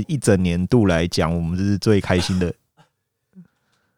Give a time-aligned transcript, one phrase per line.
[0.00, 2.54] 一整年度来讲，我们这是最开心的。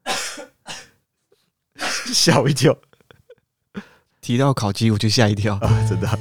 [2.12, 2.76] 吓我一跳！
[4.20, 5.86] 提到烤鸡，我就吓一跳啊！
[5.88, 6.08] 真的。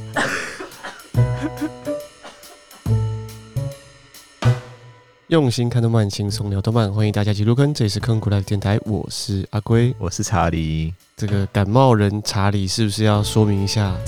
[5.27, 7.73] 用心看动漫，轻松聊动漫，欢迎大家一起入坑。
[7.73, 10.93] 这里是坑谷来电台，我是阿龟，我是查理。
[11.17, 13.97] 这个感冒人查理是不是要说明一下？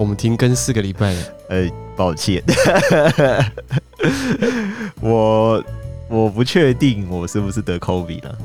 [0.00, 1.22] 我们停更四个礼拜了。
[1.50, 2.42] 呃，抱歉，
[4.98, 5.62] 我
[6.08, 8.38] 我不确定我是不是得 COVID 了。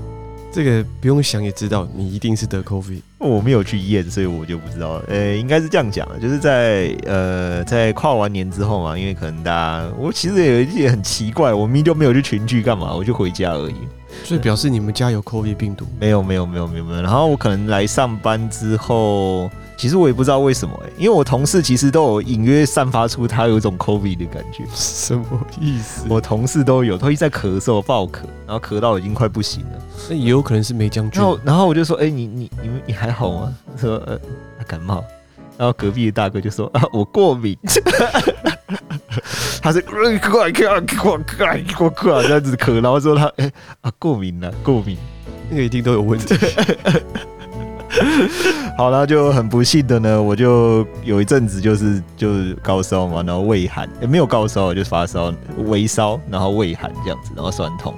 [0.51, 2.99] 这个不用想也知道，你一定是得 COVID。
[3.19, 5.01] 我没有去验，所以我就不知道。
[5.07, 13.75] 呃，应该是这样讲，就是在呃在跨完年之后嘛，因为可能大家，我其实也有一点很奇怪，我明明就没有去群聚干嘛，我就回家而已。
[14.25, 15.85] 所以表示你们家有 COVID 病毒？
[16.01, 17.01] 没有，没有，没有，没有，没有。
[17.01, 19.49] 然后我可能来上班之后。
[19.77, 24.63] 其实我也不知道为什么哎、欸，因为我同事其实都有隐约散发出他有一种 COVID 的感觉。
[24.73, 25.25] 什么
[25.59, 26.05] 意思？
[26.09, 29.81] 我同事都有，他一直在咳嗽、爆咳，然后咳到已经快不行了。
[30.09, 31.21] 那也有可能是梅将军。
[31.21, 34.17] 然后，然后我就说：“哎、欸，你你你你还好吗？”他说：“呃，
[34.57, 35.03] 他感冒。”
[35.57, 37.57] 然后隔壁的大哥就说：“啊，我过敏。
[39.61, 44.97] ”他是过来过来过来过来过来这样子咳，然后说他：“哎、欸、啊，过敏了，过敏。”
[45.49, 46.35] 那个一定都有问题。
[48.77, 55.33] 好了，就很不幸的呢，我就有一阵子就是就是高烧嘛，然后胃寒，也、欸、没有高烧，就是发烧、
[55.65, 57.93] 微烧，然后胃寒这样子，然后酸痛，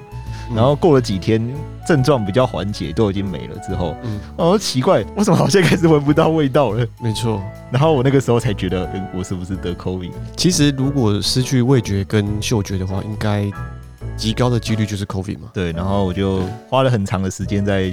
[0.54, 1.42] 然后过了几天
[1.86, 6.86] 症状比较缓解，都已经没了之后，嗯，哦，奇怪，为什么好像开始闻不到味道了？
[7.00, 10.12] 没错，然后我那个时候才觉得，我是不是得 COVID？
[10.36, 13.50] 其实如果失去味觉跟嗅觉的话，应该
[14.16, 15.50] 极高的几率就是 COVID 嘛。
[15.52, 17.92] 对，然后我就花了很长的时间在。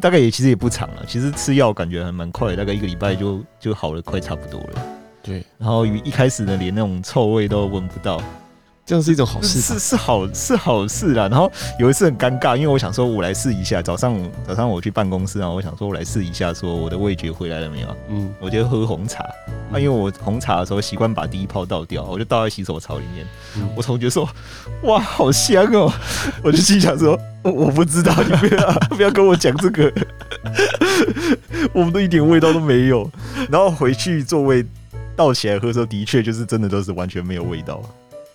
[0.00, 4.82] 大概也其实也不长了，其实吃药感觉还蛮快，大概一个礼拜就就好了，快差不多了。
[5.22, 8.20] 对，然后一开始呢，连那种臭味都闻不到。
[8.88, 11.28] 这样是一种好事，是是好是好事啦。
[11.28, 13.82] 然后有一次很尴尬，因为我想说，我来试一下。
[13.82, 17.96] 早上早上我去办公室啊，我想说我来试一下，说我的味觉回来了没有？
[18.08, 19.22] 嗯，我就喝红茶。
[19.70, 23.26] 啊、因为我红茶的时候习惯把第一泡倒掉，我就倒在洗手槽里面。
[23.58, 24.26] 嗯、我同学说
[24.84, 25.92] ：“哇，好香哦！”
[26.42, 29.92] 我就心想说：“我我不知道，你不要 不要跟我讲这个，
[31.74, 33.10] 我们都一点味道都没有。”
[33.50, 34.64] 然后回去座位
[35.14, 37.82] 倒起来喝的时候，的确就是真的都是完全没有味道。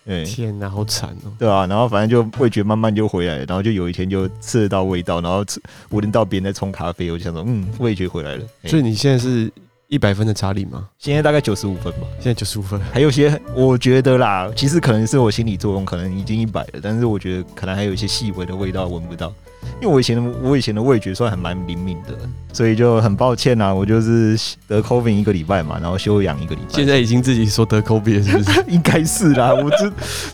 [0.05, 1.31] 欸、天哪，好惨哦！
[1.39, 5.45] 对啊，然后反正就味觉慢慢就回来了，然后就有一天就吃得到味道，然后
[5.89, 8.43] 我闻得到别人在冲咖啡，我就想说，嗯，味觉回来了。
[8.65, 9.51] 所以你现在是
[9.87, 10.89] 一百分的查理吗？
[10.99, 11.99] 现在大概九十五分吧。
[12.15, 19.33] 现在九十五分，还有些我觉得啦，其实可能是我心理作用，可能已经一百了，但是我觉得可能还有一些细微的味道闻不到。
[19.81, 22.17] 因为我以前的我以前的味觉算还蛮灵敏的，
[22.53, 24.37] 所以就很抱歉啊，我就是
[24.67, 26.67] 得 COVID 一个礼拜嘛，然后休养一个礼拜。
[26.69, 28.63] 现在已经自己说得 COVID 了，是不是？
[28.69, 29.91] 应该是啦，我这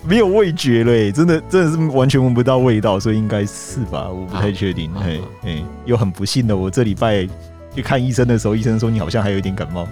[0.08, 4.92] 没有味觉了，欸，真的真的是完全闻不到味道，所以应该是吧，我不太确定。
[4.94, 7.28] 嘿，嘿，又很不幸的，我这礼拜
[7.76, 9.88] 去看医生的时候，医生说你好像还有一点感冒，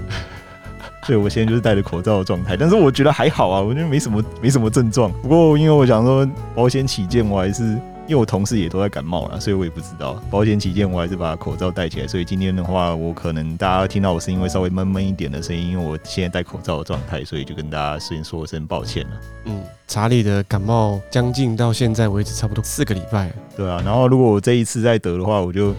[1.06, 5.12] 所以我现在就是戴着口罩的状态，但是我觉得还好啊，我觉得没什么没什么症状。
[5.22, 7.78] 不过因为我想说保险起见，我还是。
[8.08, 10.14] 因为我同事也都在感冒了，所以我也不知道。
[10.32, 12.08] 保险起见，我还是把口罩戴起来。
[12.08, 19.12] 所以今天的话，我可能大家听到我声音会稍微闷闷一点的声音，因为我现在戴口罩的状态，所以就跟大家先说声抱歉了。
[19.46, 23.30] 嗯，查理的感冒将近到现在为止差不多四个礼拜。
[23.58, 25.76] 对啊，然后如果我这一次再得的话，我就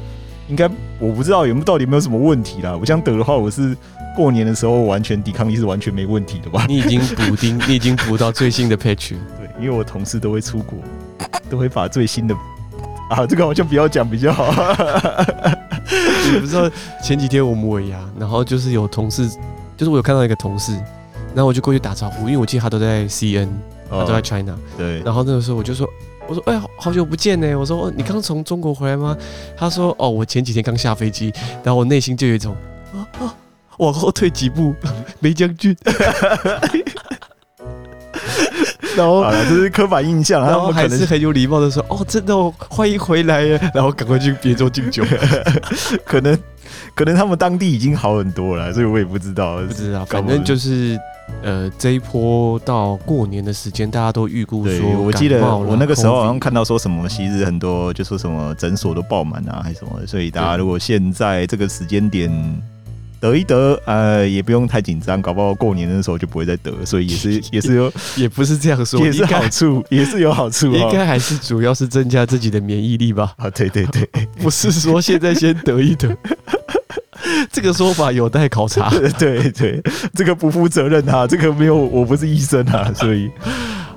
[0.48, 0.68] 应该
[0.98, 2.76] 我不知道有没有到底有没有什么问题啦。
[2.78, 3.74] 我想得的话，我是
[4.14, 6.66] 过年的时候完全抵抗力是完全没问题的吧？
[6.68, 9.14] 你已经补丁，你已经补到最新的 patch。
[9.58, 10.78] 对，因为我同事都会出国。
[11.50, 12.34] 都会把最新的
[13.08, 14.52] 啊，这个好像不要讲比较好。
[16.30, 16.70] 你不知道
[17.02, 19.26] 前几天我们尾牙，然后就是有同事，
[19.74, 20.72] 就是我有看到一个同事，
[21.34, 23.48] 然后我就过去打招呼，因为我记得他都在 CN，
[23.88, 24.54] 他都在 China。
[24.76, 25.00] 对。
[25.00, 25.88] 然后那个时候我就说，
[26.26, 27.58] 我说，哎、欸，好久不见呢。
[27.58, 29.16] 我说，哦，你刚从中国回来吗？
[29.56, 31.32] 他说，哦，我前几天刚下飞机。
[31.64, 32.54] 然后我内心就有一种，
[32.92, 33.34] 啊啊，
[33.78, 34.75] 往后退几步，
[35.20, 35.75] 霉浆菌。
[38.98, 40.44] 然后好了，这是刻板印象。
[40.44, 45.05] 然后还是很有礼貌的说：“哦，真的哦，欢迎回来呀！”然后赶快去别桌敬酒。
[46.05, 46.38] 可能，
[46.94, 49.58] 可能他们当地已经好很多了，所以我也不知道。
[49.67, 50.99] 不知道，反正就是，
[51.43, 60.05] 呃，这一波到过年的时间，大家都预估说，我记得我那个时候好像看到说什么，昔日很多就说什么诊所都爆满啊，还是什么。
[60.06, 62.28] 所以大家如果现在这个时间点。
[63.20, 73.32] 得一得，呃，也不用太紧张，搞不好过年的时候就不会再得，所以也是 也是有，也不是这样说，也是好处， 也是有好处，应该还是主要是增加自己的免疫力吧？
[73.37, 74.09] 啊，对对对，
[74.41, 76.17] 不是说现在先得一得，
[77.53, 78.91] 这个说法有待考察。
[79.19, 79.82] 对对，
[80.15, 83.31] 这个不负责任啊，这个没有，我不是医生啊，所以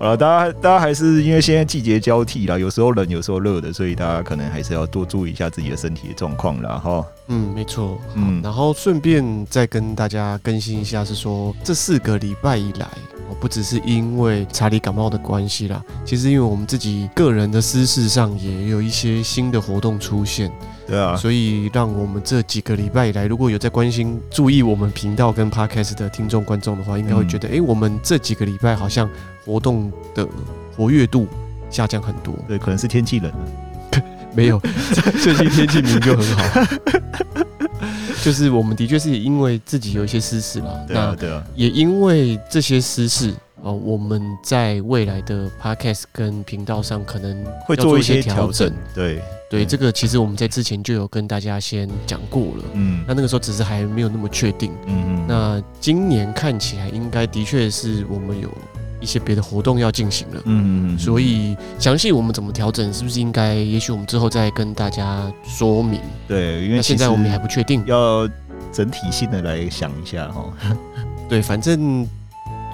[0.01, 6.75] 好了，大家大家还是因为现在季节交替啦，有时候冷，有时候热的，所以大家可能还是要多注意一下自己的身体的状况啦。
[6.83, 7.05] 哈。
[7.27, 7.99] 嗯，没错。
[8.15, 12.87] 嗯，然后顺便再跟大家更新一下，是说这四个礼拜以来，
[13.39, 20.51] 不只是因为查理感冒的关系啦，其实因为我们自己个人的私事上也有一些新的活动出现。
[20.87, 29.09] 对啊，所以让我们这几个礼拜以来，如果有在关心、注意我们频道跟 Podcast 的听众观众的话，应该会觉得，哎、嗯欸，我们这几个礼拜好像
[29.45, 30.27] 活动的
[30.75, 31.27] 活跃度
[31.69, 32.33] 下降很多。
[32.47, 34.01] 对，可能是天气冷了。
[34.35, 34.59] 没有，
[35.21, 36.43] 最近天气明明就很好。
[38.23, 43.33] 就是我们的确是因为自己有一些私事啦，对啊，对啊，也因为这些私事。
[43.63, 48.73] 哦，我们在未来的 podcast 跟频道上可能会做一些调整。
[48.95, 52.63] 对对，这个其实我们在之前就有跟大家先讲过了。
[52.71, 54.71] 嗯，那那个时候只是还没有那么确定。
[54.87, 55.25] 嗯嗯。
[55.27, 58.49] 那今年看起来应该的确是我们有
[59.01, 60.41] 一些别的活动要进行了。
[60.45, 60.97] 嗯嗯。
[60.97, 63.55] 所以详细我们怎么调整，是不是应该？
[63.55, 65.99] 也许我们之后再跟大家说明。
[66.29, 68.25] 对，因为现在我们还不确定，要
[68.71, 70.45] 整体性的来想一下哈。
[71.27, 72.07] 对，反正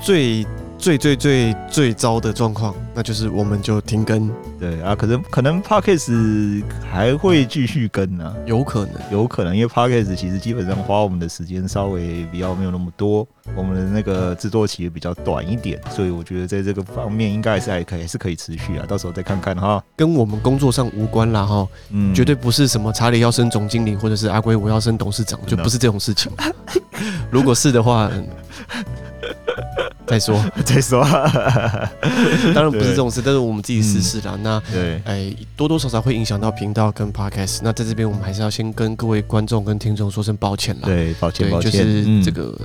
[0.02, 0.46] 最。
[0.80, 4.32] 最最最最糟的状况，那就是我们就停更。
[4.60, 18.86] 对啊，可能可能 Podcast 还会继续更呢、啊，有可能，有可能，因为 Podcast 其实基本上花我们的时间稍微比较没有那么多，我们的那个制作期也比较短一点，所以我觉得在这个方面应该还是还可以，还是可以持续啊。
[18.88, 26.32] 到时候再看看哈，跟我们工作上无关啦哈，嗯，绝对不是什么查理要升总经理，或者是阿圭我要升董事长，就不是这种事情。
[27.32, 28.12] 如果是的话。
[30.08, 30.44] 再说。
[30.66, 31.04] 再说，
[32.54, 34.34] 当然不是这种事，但是我们自己试试啦。
[34.36, 37.60] 嗯、那对，哎，多多少少会影响到频道跟 podcast。
[37.64, 40.84] 那在这边，我们还是要先跟各位观众跟听众说声抱歉啦。
[40.86, 42.58] 对，抱歉，抱歉，就是这个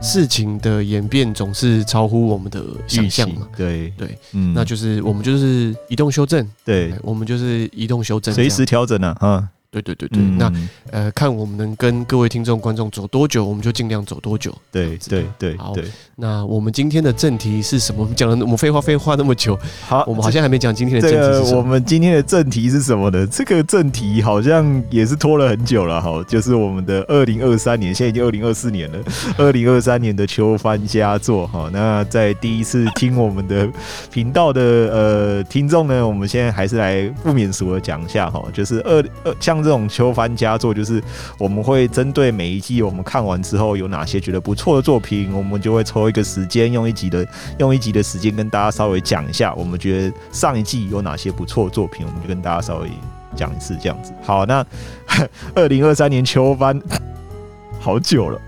[0.00, 3.46] 事情的演变总是超乎我们的想象嘛。
[3.56, 3.92] 对。
[3.98, 9.48] 对，嗯，那就是我们就是移动修正，对，我们就是移动修正，随时调整呢，啊。
[9.70, 10.52] 对对对对，嗯、那
[10.90, 14.52] 呃，看我们能跟各位听众观众走多久，我们就尽量走多久。
[14.72, 15.84] 对对对，好，对
[16.16, 18.02] 那我们今天的正题是什么？
[18.02, 19.56] 我们讲了，我们废话废话那么久，
[19.86, 21.44] 好，我们好像还没讲今天的正题是什么。
[21.44, 23.24] 这个、我们今天的正题是什么呢？
[23.28, 28.98] 这个正题好像也是拖了很久了哈，就是我们的二零二三年，现在已经二零二四年了，
[29.38, 31.70] 二零二三年的秋番佳作哈。
[31.72, 33.68] 那在第一次听我们的
[34.10, 40.30] 频道的呃听众呢，我们现在还是来不免俗的讲一下哈，就是二二像这种秋番。
[40.40, 41.02] 佳作就是
[41.36, 47.26] 我们会针对每一季我们看完之后有哪些觉得不错的作品，我们就会抽一个时间，用一集的
[47.58, 52.88] 用一集的时间跟大家稍微讲一下，我们觉得上一季有哪些不错的作品，我们就跟大家稍微
[53.36, 54.14] 讲一次这样子。
[54.22, 54.64] 好，那
[55.54, 56.80] 二零二三年秋番
[57.78, 58.40] 好久了，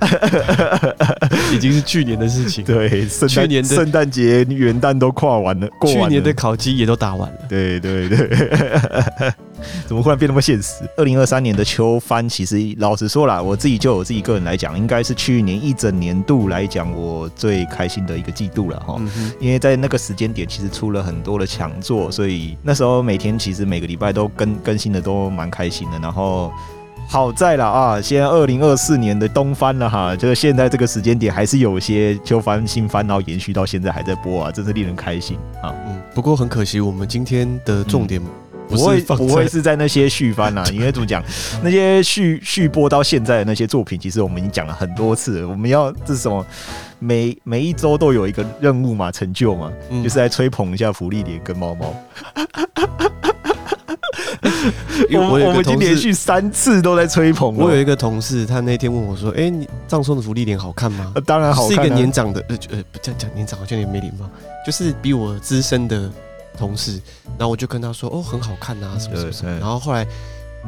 [1.53, 2.65] 已经是去年的事情。
[2.65, 7.39] 对，去年的圣诞节、元旦都跨完了，过完了，去年的烤鸡也都打完了。
[7.49, 9.35] 对对对。
[9.87, 10.85] 怎么忽然变那么现实？
[10.97, 19.01] 二零二三年的秋番，其实老实说啦，我自己就我自己个人来讲，应该是去年一整年度来讲我最开心的一个季度了哈。
[19.41, 25.99] 因为在那个时间点，其实出了很多的强作，所以那时候每天其实每个礼拜都更更新的都蛮开心的。
[25.99, 26.53] 然后
[27.09, 35.75] 好在了啊，现在二零二四年的冬番了哈，就是现在这个时间点还是有些秋番新番，然后延续到现在还在播啊，真是令人开心啊。
[35.87, 38.27] 嗯，不过很可惜，我们今天的重点、嗯。
[38.77, 40.65] 不会不会是在那些续番啊？
[40.73, 41.23] 因为怎么讲，
[41.63, 45.49] 那些续续播到现在的那些作品，其实我们已经讲了很多次了。
[45.49, 46.45] 我们要这是什么？
[46.99, 51.95] 每每一周都有一个任务嘛，成就嘛，嗯、就是来吹捧一下福利莲跟猫猫。
[55.11, 57.57] 我我们已经连续三次都在吹捧。
[57.57, 64.31] 我有一个同事，他那天问我说：“哎、欸，你葬送的福利莲好看吗？”当然好看、啊，是一个年长的呃呃，不这样讲年长好像也没礼貌，
[64.65, 66.11] 就是比我资深的。
[66.57, 67.01] 同事，
[67.39, 70.07] 然后我就跟他说：“哦，很好看呐，什么什么什么。”然后后来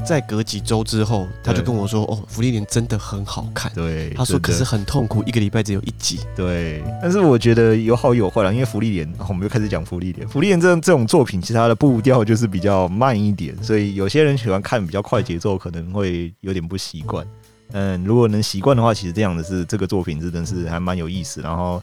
[0.05, 10.27] 再隔几周之后，他就跟我说：“哦，福利莲真的很好看。”对，他说：“可是很痛苦，一个礼拜只有一集。”对，但是我觉得有好有坏啦，因为福利莲，我们又开始讲福利莲。
[10.27, 17.25] 福利莲这这种作品，其实它的步调就是比较慢一点，所以有些人喜欢看比较快节奏，可能会有点不习惯。
[17.73, 21.41] 嗯，如果能习惯的话，其实这样的是这个作品真的是还蛮有意思。
[21.41, 21.83] 然后，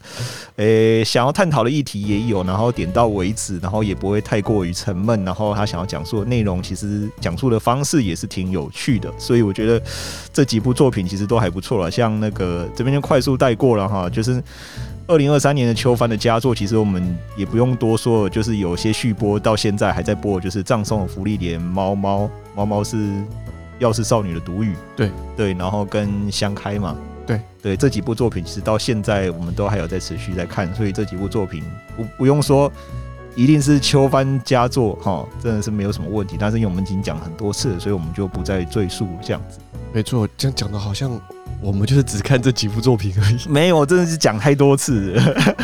[0.55, 5.25] 诶、想要探讨的议题也有，然后点到为止，然后也不会太过于沉闷。
[5.25, 9.11] 然后他想要讲述的内容，其实讲述的方式也是挺有趣的。
[9.17, 9.81] 所以我觉得
[10.31, 11.91] 这几部作品其实都还不错了。
[11.91, 14.41] 像那个这边就快速带过了哈，就是
[15.07, 23.21] 二零二三年的秋帆的佳作，其实我们也不用多说，就是有些续播到现在还在播，就是葬送的芙莉莲猫猫猫猫是。
[23.81, 26.95] 钥匙少女的独语，对对，然后跟香开嘛，
[27.27, 31.61] 对对，这几部作品其实到现在我们都还有在持续在看，所以这几部作品
[31.97, 32.71] 不不用说
[33.35, 36.37] 一定是秋帆佳作哈，真的是没有什么问题。
[36.39, 39.59] 但是因为我们已经讲很多次了，所以我们就不再赘述这样子。
[39.91, 41.19] 没错，这样讲的好像。
[41.61, 43.37] 我们就是只看这几部作品而已。
[43.49, 45.55] 没有，真的是讲太多次了。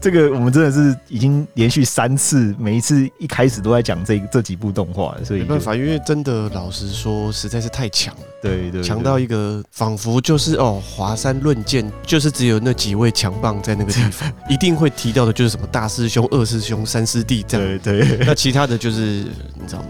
[0.00, 8.20] 这个我们真的是已经连续三次，每一次一开始都在讲这这几部动画，所以没办法，因为真的老实说，实在是太强了。
[8.42, 17.80] 对对，强到一个仿佛就是哦，华山论剑，就是只有那几位强棒在那个地方， 一定会提到的就是什么大师兄、二师兄、三师弟这样。
[17.82, 19.00] 对对，那其他的就是
[19.54, 19.88] 你知道吗？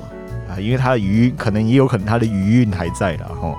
[0.50, 3.58] 啊，因为他的余韵可能也有可能他的余韵还在了哈。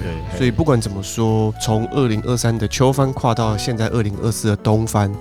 [0.00, 5.12] 对，所以不管怎么说，从二零二三的秋帆跨到现在二零二四的冬番。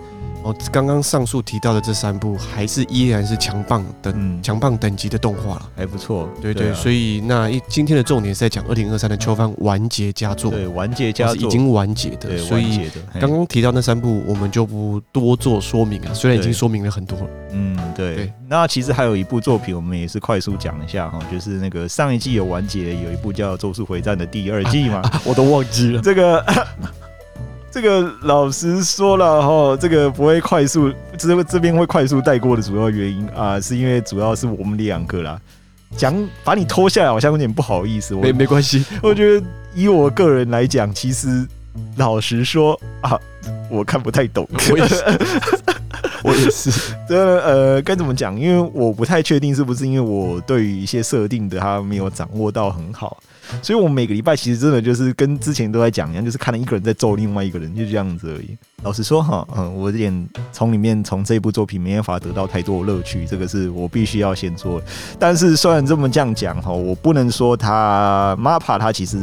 [0.42, 6.30] 哦，刚刚上述提到的这三部还是依然是强棒的强、嗯、棒等级的动画了，还不错。
[6.42, 12.38] 对对，所以那一今天的重点是在讲二零二三的秋番完结佳作，对，完结佳作已经完结的。
[12.38, 17.28] 所以刚刚提到那三部，我们就不多做说明啊，虽然已经说明了很多了。
[17.52, 18.34] 嗯，对，对。
[18.48, 26.44] 那其实还有一部作品，我们也是快速讲一下哈，就是那个上一季有完结，有一部叫《咒术回战》的第二季嘛，啊啊、我都忘记了这个。
[27.72, 35.40] 这个老实说了哈，这个不会快速，这这边会快速带过的主要原因啊，是因为主要是我们两个啦，
[35.96, 38.16] 讲把你拖下来好像有点不好意思。
[38.16, 39.46] 我没没关系，我觉得
[39.76, 41.48] 以我个人来讲，其实
[41.98, 43.18] 老实说啊，
[43.70, 44.48] 我看不太懂。
[44.72, 45.04] 我也是，
[46.24, 46.96] 我也是。
[47.08, 48.38] 这呃该怎么讲？
[48.40, 53.22] 因为我不太确定是不是因为我对于一些设定的他没有掌握到很好。
[53.62, 58.58] 所以，我每个礼拜其实真的就是跟之前都在讲一样，就是看了一个人在揍另外一个人，就这样子而已。
[58.84, 64.82] 老实说哈，嗯，我有点从里面从这部作品没办法得到太多乐趣，这个是我必须要先说。
[65.18, 69.20] 但是虽然这么这样讲哈，我不能说他 MAPPA 他其实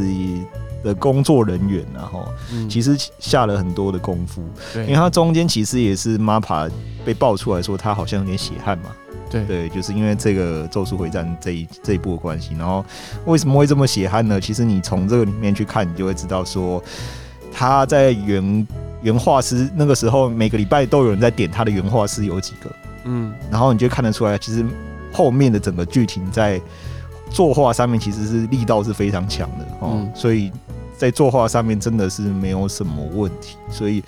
[0.85, 2.28] 的工作人员然后
[2.68, 4.42] 其实下了很多的功夫，
[4.75, 6.71] 因为他中间其实也是 MAPPA
[7.04, 8.90] 被爆出来说他好像有点血汗嘛。
[9.28, 12.85] 对对，就是因为这个《咒术回战》这一这一部的关系，然后
[13.25, 14.40] 为什么会这么血汗呢？
[14.40, 16.83] 其实你从这个里面去看，你就会知道说
[17.52, 18.66] 他在原
[19.02, 22.71] 原画师那个时候，每个礼拜都有人在点他的原画师有几个，
[23.04, 24.64] 嗯，然后你就看得出来，其实
[25.12, 26.61] 后面的整个剧情在
[27.30, 30.52] 作画上面其实是力道是非常强的哦，嗯，所以
[30.97, 34.02] 在作画上面真的是没有什么问题，所以。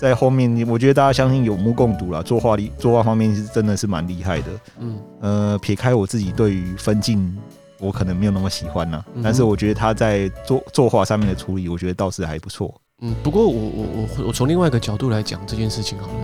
[0.00, 2.22] 在后面，我觉得大家相信有目共睹了。
[2.22, 4.46] 作画力，作画方面是真的是蛮厉害的。
[4.78, 7.36] 嗯，呃，撇开我自己对于分镜，
[7.78, 9.04] 我可能没有那么喜欢呐。
[9.22, 12.74] 但是我觉得他在作作画上面的处理，我觉得倒是还不错。
[13.02, 16.14] 嗯，不过我我我我从另外一个角度来讲这件事情好了。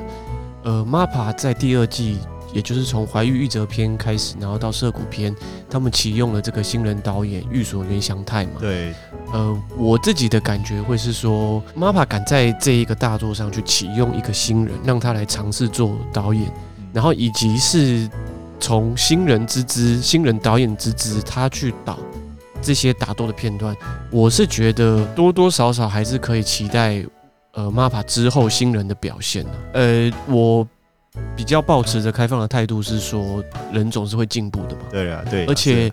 [0.63, 2.19] 呃，MAPPA 在第二季。
[2.57, 5.31] 也就是从《怀玉玉折篇》开始，然后到《涉谷篇》，
[5.69, 8.53] 他们启用了这个新人导演玉所原祥太嘛。
[8.59, 8.95] 对。
[9.31, 16.51] 呃，我自己的感觉会是说，MAPPA 敢在这一个大作上去启用一个新人，让他来尝试做导演，
[16.95, 18.09] 然后以及是
[18.59, 21.99] 从新人之姿、新人导演之姿，他去导
[22.63, 23.77] 这些打斗的片段，
[24.11, 27.05] 我是觉得多多少少还是可以期待，
[27.53, 29.51] 呃，MAPPA 之后新人的表现的。
[29.75, 30.67] 呃，我。
[31.37, 34.83] 比较保持着开放的态度，是说人总是会进步的嘛？
[34.91, 35.45] 对啊，对。
[35.47, 35.89] 而且《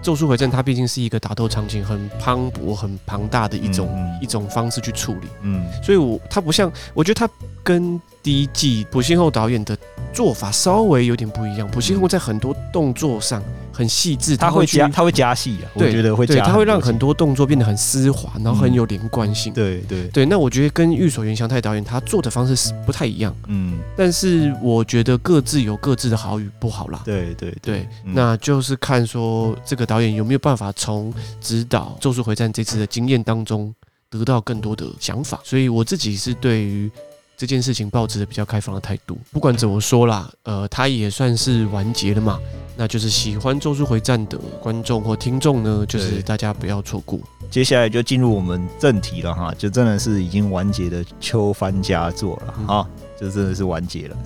[0.00, 7.32] 咒术回战》它毕竟是一个打斗场景很磅礴、很庞大的一种、嗯、一种方式去处理，嗯，所以我它不像，我觉得它
[7.62, 9.76] 跟第一季朴信厚导演的
[10.12, 11.68] 做法稍微有点不一样。
[11.68, 13.42] 朴信厚在很多动作上。
[13.70, 15.70] 很细致，他会加，他会加戏啊。
[15.74, 19.52] 我觉得会加，他会让很多动作变得很丝滑，然后很有连贯性。
[19.52, 23.32] 对对对，那我觉得跟玉所原祥太导演他做的方式是不太一样。
[23.46, 27.02] 嗯，但是我觉得各自有各自的好与不好啦。
[27.04, 33.74] 对对对，那就是看说这个导演有没有办法从指导《咒术回战》这次的经验当中
[34.10, 35.40] 得到更多的想法。
[35.44, 36.90] 所以我自己是对于
[37.36, 39.16] 这件事情抱持着比较开放的态度。
[39.30, 42.38] 不管怎么说啦，呃，他也算是完结了嘛。
[42.76, 47.18] 那就是喜欢《咒术回战》的观众或听众呢，就是大家不要错过。
[47.50, 52.88] 接下来就进入我们正题了哈，就真的是已经完结的秋番佳作了哈，
[53.18, 54.16] 就真的是完结了。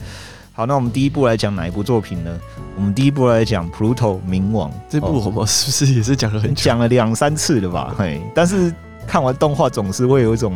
[0.55, 2.39] 好，那我们第一部来讲哪一部作品呢？
[2.77, 7.95] 我们第一部来讲《Pluto 冥王》这部，我们是不是也是讲了很讲了两三次了吧？
[7.97, 8.73] 嘿，但是
[9.07, 10.55] 看完动画总是会有一种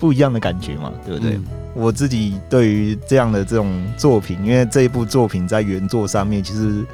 [0.00, 1.32] 不一样的感觉嘛，对不对？
[1.34, 6.84] 嗯我自己对于这样的这种作品，因为这一部作品在原作上面，其实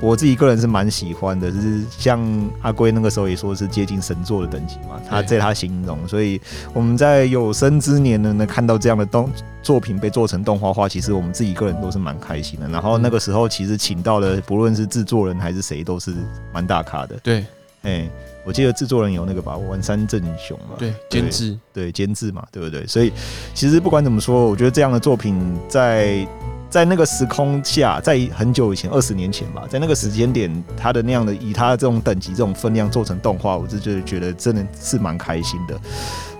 [0.00, 1.50] 我自己个人是蛮喜欢的。
[1.50, 2.20] 就是像
[2.62, 6.40] 阿龟那个时候也说是接近神作的等级嘛，他在他形容，所以
[6.72, 9.30] 我们在有生之年呢，能看到这样的动
[9.62, 12.68] 作品被做成动画化，其实我们自己个人都是蛮开心的。
[12.68, 16.14] 然后那个时候其实请到的不论是制作人还是谁，都是
[16.52, 17.16] 蛮大咖的。
[17.22, 17.44] 对，
[17.82, 18.08] 哎。
[18.42, 22.86] 我记得制作人有那个吧，丸山正雄嘛，对，监制，对，监制嘛，对不对？
[22.86, 23.12] 所以
[23.52, 25.38] 其实不管怎么说，我觉得这样的作品
[25.68, 26.26] 在
[26.70, 35.78] 在那个时空下，在很久以前，二十年前吧，在那个时间点，他的那样的以他这种等级、这种分量做成动画，我就觉得觉得真的是蛮开心的。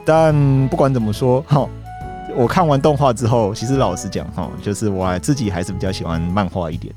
[0.05, 1.69] 但不管怎么说， 哈，
[2.37, 6.95] 我看完动画之后，其实老实讲，哈，就是我还自己还是比较喜欢漫画一点。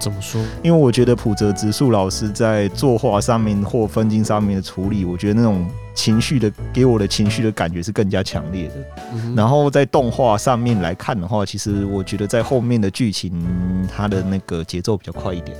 [0.00, 0.40] 怎么说？
[0.62, 8.74] 因为我觉得普泽直树老师在作画上面或分镜上面的处理，我觉得那种情绪的给我的情绪的感觉是更加强烈的。
[9.14, 13.32] 嗯、然后在动画上面来看的话，其实我觉得在后面的剧情，
[13.94, 15.56] 它的那个节奏比较快一点。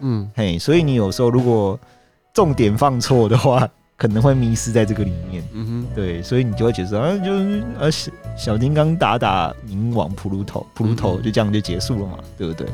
[0.00, 1.78] 嗯，嘿，所以你有时候如果
[2.34, 12.64] 重点放错的话，可能会迷失在这个里面，嗯哼，对，所以你就会觉得啊，就是呃小小金刚打打冥王普鲁头，普鲁头就这样就结束了嘛，对不对？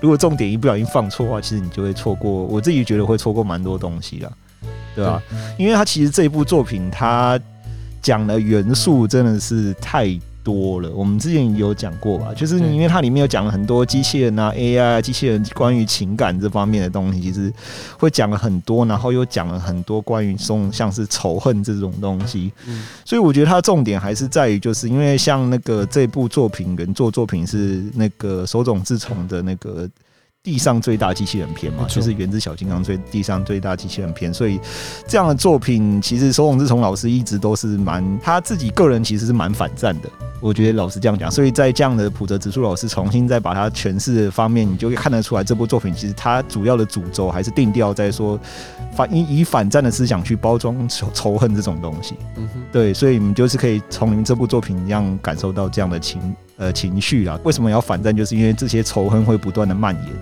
[0.00, 4.32] 如果重点一不小心放错的话，其实你就会错过，我自己觉得会错过蛮多东西啦，
[4.96, 5.22] 对吧？
[5.58, 7.38] 因为他其实这一部作品，他
[8.00, 17.52] 讲的元素真的是太多了，我们之前有讲过吧，就是因为它里面有讲了很多机器人啊、AI 啊、机器人关于情感这方面的东西，其实
[17.98, 22.52] 会讲了很多，然后又讲了很多关于这种像是仇恨这种东西。
[22.66, 29.88] 嗯，所以我觉得它的重点还是在于，就是因为像那个这部作品原作作品是那个手冢治虫的那个。
[30.42, 34.58] 地上最大机器人篇嘛，就是源自小金刚最地上最大机器人篇，所以
[35.06, 40.08] 这样的作品其实手冢治虫老师一直都是蛮他自己个人其实是蛮反战的，
[40.40, 48.40] 我觉得老师这样讲，所以在这样的普泽直树老师重新再把它诠释的方面，你就会看得出来这部作品其实它主要的主轴还是定调在说
[48.96, 56.34] 反以以反战的思想去包装仇仇恨这种东西，嗯哼，对，所以你们就是可以从您这部作品一样感受到这样的情。
[56.60, 58.14] 呃，情绪啊，为什么要反战？
[58.14, 60.12] 就是因为这些仇恨会不断的蔓延，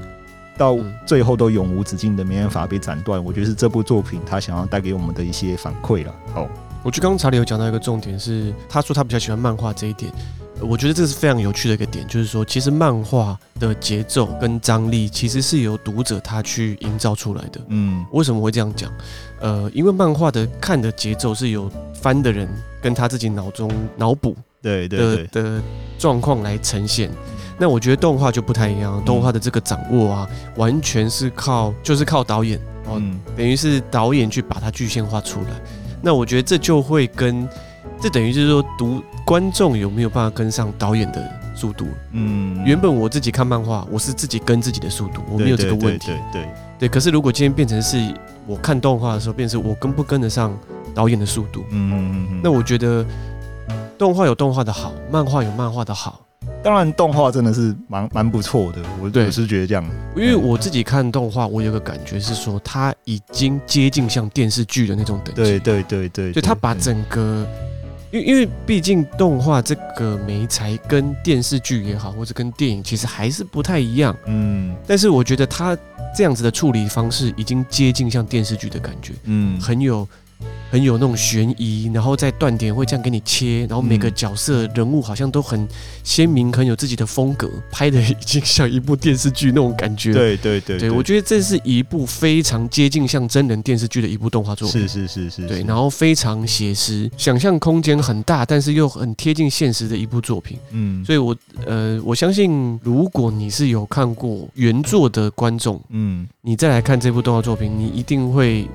[0.56, 3.22] 到最后都永无止境的，没办法被斩断。
[3.22, 6.14] 我觉得是这部作品他想要带给我们的一些反馈了。
[6.32, 6.48] 好，
[6.84, 10.12] 我觉得刚刚查理有讲到一个重点是，他说他比较喜欢漫画这一点，
[10.60, 17.60] 我觉得这是非常有趣的一个点，就是说其实漫画的节奏跟张力其实是由读者他去营造出来的。
[17.66, 18.88] 嗯，为什么会这样讲？
[19.40, 22.48] 呃，因为漫画的看的节奏是由翻的人
[22.80, 24.36] 跟他自己脑中脑补。
[24.60, 25.62] 对对对的
[25.98, 27.10] 状况来呈现，
[27.58, 33.00] 那我觉得动画就不太一样，动画的这个掌握啊，完全是靠就是靠导演哦，
[33.36, 35.60] 等于是导演去把它具现化出来。
[36.02, 37.48] 那我觉得这就会跟
[38.00, 41.20] 这等于就是说，读观众有没有办法跟上导演的
[41.54, 41.86] 速度？
[42.12, 46.06] 嗯，原本我自己看漫画，我是自己跟自己的速度，我没有这个问题。
[46.06, 46.48] 对对对
[46.80, 47.96] 对，可是如果今天变成是
[48.46, 50.56] 我看动画的时候，变成我跟不跟得上
[50.94, 51.64] 导演的速度？
[51.70, 53.04] 嗯嗯嗯，那我觉得。
[53.98, 56.24] 动画有动画的好，漫画有漫画的好。
[56.62, 58.80] 当然，动画真的是蛮蛮不错的。
[59.00, 59.84] 我我是觉得这样，
[60.16, 65.42] 因为我自己看动画，我有个感觉是说，它已经接近像电视剧的那种等级。
[65.42, 67.46] 对对对对，就它把整个，
[68.12, 74.16] 因为因为毕竟动画这个媒材跟电视剧也好，或者跟电影其实还是不太一样。
[74.26, 75.76] 嗯，但是我觉得它
[76.16, 79.12] 这样子的处理方式已经接近像电视剧的感觉。
[79.24, 80.06] 嗯，很有。
[80.70, 85.66] 很有那种悬疑，然后在断点会这样给你切，然后每个角色人物好像都很
[86.04, 90.12] 鲜明，很有自己的风格，拍的已经像一部电视剧那种感觉。
[90.12, 94.82] 对对对，对，我觉得这是一部非常接近像真人电视剧的一部动画作品。
[94.82, 100.58] 是是是是，对，然后非常写实，想象空间很大，但是又很贴近现实的一部作品。
[100.72, 108.68] 嗯，所以我呃，我相信如果你是有看过原作的观众，嗯，你再来看这部动画作品，你一定会。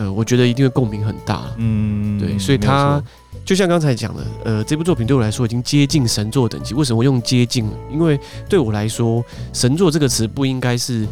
[0.00, 3.02] 呃，我觉得一定会共鸣很大，嗯，对，所以他
[3.44, 6.72] 就像刚才讲的，呃，这部作品对我来说已经接近神作等级。
[6.72, 7.68] 为什么我用接近？
[7.92, 11.06] 因为对我来说，神作这个词不应该是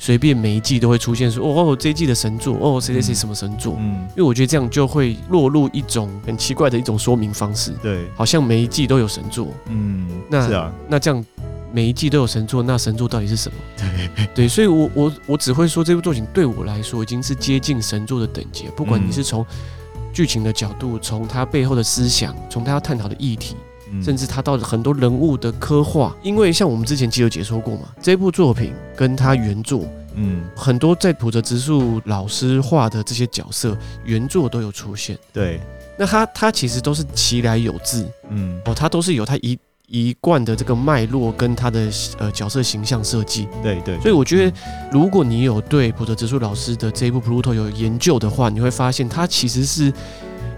[0.00, 11.24] 随便每一季都会出现说，哦，这一季的神作，哦，谁谁谁什么神作，嗯，因为我觉得这样就会落入一种很奇怪的一种说明方式，对，好像每一季都有神作，嗯，那是啊，那这样。
[11.74, 13.58] 每一季都有神作，那神作到底是什么？
[13.76, 18.68] 对对，所以我我我只会说这部作品对我来说已经是接近神作的等级。
[18.76, 19.44] 不管你是从
[20.12, 23.56] 剧情的角度，从它背后的思想，从它要探讨的议题，
[24.00, 26.16] 甚至它到很多人物的刻画。
[26.22, 29.84] 因为像我们之前其实有解说过嘛，这部作品跟它原作，
[30.14, 35.18] 嗯，很多在浦泽直树老师画的这些角色，原作都有出现。
[35.32, 35.60] 对，
[35.98, 39.58] 那他他其实都是其来有自，嗯，哦，他都是有他一。
[39.86, 44.56] 一贯的这个脉络跟他的呃角色形象设计，对对，所以我觉得
[44.90, 49.92] 如果你有对普泽直树老师的这一部《Pluto》有研究的话，你会发现他其实是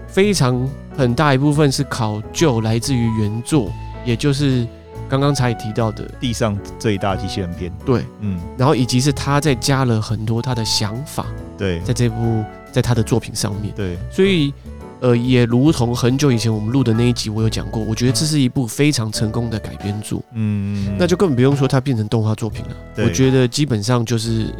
[0.07, 3.69] 非常很大一部分是考究来自于原作，
[4.05, 4.65] 也就是
[5.09, 11.25] 刚刚才提到的地上最大机器人片，对，嗯，然后以及是他在加了很多他的想法，
[11.57, 14.53] 对，在这部在他的作品上面，对，所以
[14.99, 24.53] 呃，也如同很久以前我们录的那一集，我有讲过，我觉得这是一部非常成功的改编作，嗯，那就更不用说它变成动画作品了，我觉得基本上就是。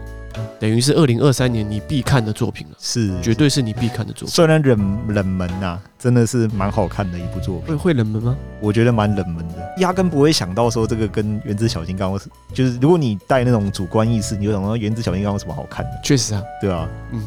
[0.60, 4.30] 等于是二零二三年你必看的作品了，是绝对是你必看的作品。
[4.30, 7.67] 虽然冷冷门呐、啊，真的是蛮好看的一部作品。
[7.67, 8.36] 会会冷门吗？
[8.60, 12.12] 我觉得蛮冷门的，压根不会想到说这个跟《原子小金刚》
[12.54, 15.91] 就是如果你带那种主观意识，你会想说《原子小金刚》有什么好看的？
[16.04, 17.21] 确实啊，对啊，嗯，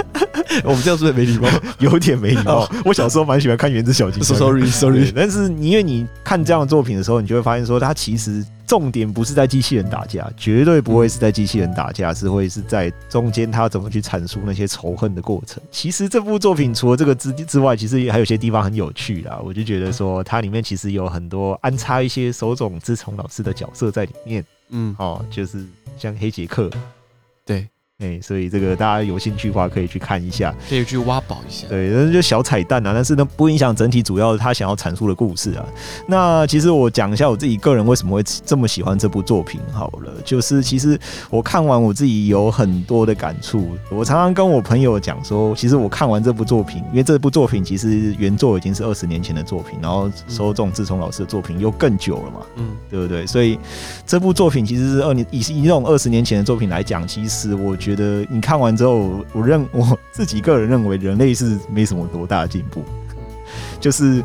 [0.64, 2.68] 我们这样说没礼貌， 有点没礼貌。
[2.84, 8.44] 我小时候蛮喜欢看《原子小金刚》， sorry sorry，但是因为你看这样的作品的时候，你就会发现说它其实。
[8.66, 15.62] 重点不是在机器人打架，绝对不会是在机器人打架，是会是在中间他怎么去阐述那些仇恨的过程。
[15.70, 19.40] 其实这部作品除了这个之之外，其实也还有些地方很有趣啦。
[19.44, 24.44] 我就觉得说，它里面其实有很多安插一些手冢治虫老师的角色在里面。
[24.70, 25.64] 嗯，哦，就是
[25.96, 26.68] 像黑杰克，
[27.44, 27.68] 对。
[28.00, 31.66] 哎、欸，所以这个大家有兴趣的话，可以去看一下，可以去挖宝一下。
[31.66, 35.64] 对，那就小彩蛋啊，但是呢，不影响整体主要他想要阐述的故事啊。
[36.06, 43.66] 那其实我讲一下我自己个人为什么会这么喜欢这部作品好了，就是其实我看完我自己有很多的感触。
[43.90, 53.26] 我常常跟我朋友讲说，其实我看完这部作品，因为这部作品其实原作已经是二十年前的作品，然后手塚治虫老师的作品又更久了嘛，嗯，对不对？
[53.26, 53.58] 所以
[54.06, 57.74] 这部作品其实是二年以以这种二十年前的作品来讲，其实我。
[57.86, 62.82] 觉得你看完之后，我认 我自己个人认为，人类是没什么多大的进步，
[63.78, 64.24] 就是。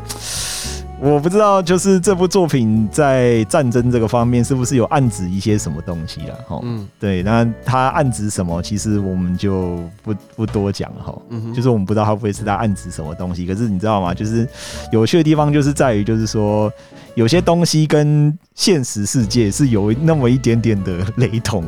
[1.04, 6.34] 我不知道，就是这部作品在战争这个方面是不是有暗指一些什么东西了？
[6.46, 11.12] 哈，嗯，对，那他暗指什么，其实我们就不 不多讲了哈。
[11.30, 13.44] 嗯，就是我们不知道他会不会是在暗指什么东西。
[13.44, 14.14] 可是你知道吗？
[14.14, 14.46] 就是
[14.92, 16.72] 有趣的地方就是在于，就是说
[17.16, 21.64] 有些东西跟现实世界是有那么一点点的雷同。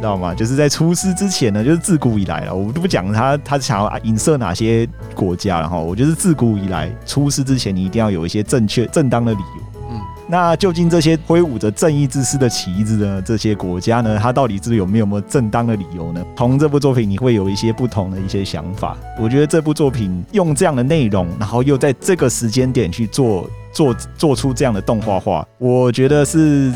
[0.00, 0.34] 知道吗？
[0.34, 8.66] 就是在出师之前呢，就是自古以来了，我都不讲他他想要影射哪些国家，然后我觉得自古以来出师之前，你一定要有一些正。
[8.70, 14.16] 确正当的理由，嗯，那究竟这些挥舞着正义之师的旗子的这些国家呢？
[14.16, 16.24] 它到底是有没有没有正当的理由呢？
[16.36, 18.96] 从这部作品你会有一些不同的一些想法。
[19.18, 26.72] 我觉得这部作品用这样的内容，然后又在这个时间点去做做做出这样的动画化，我觉得是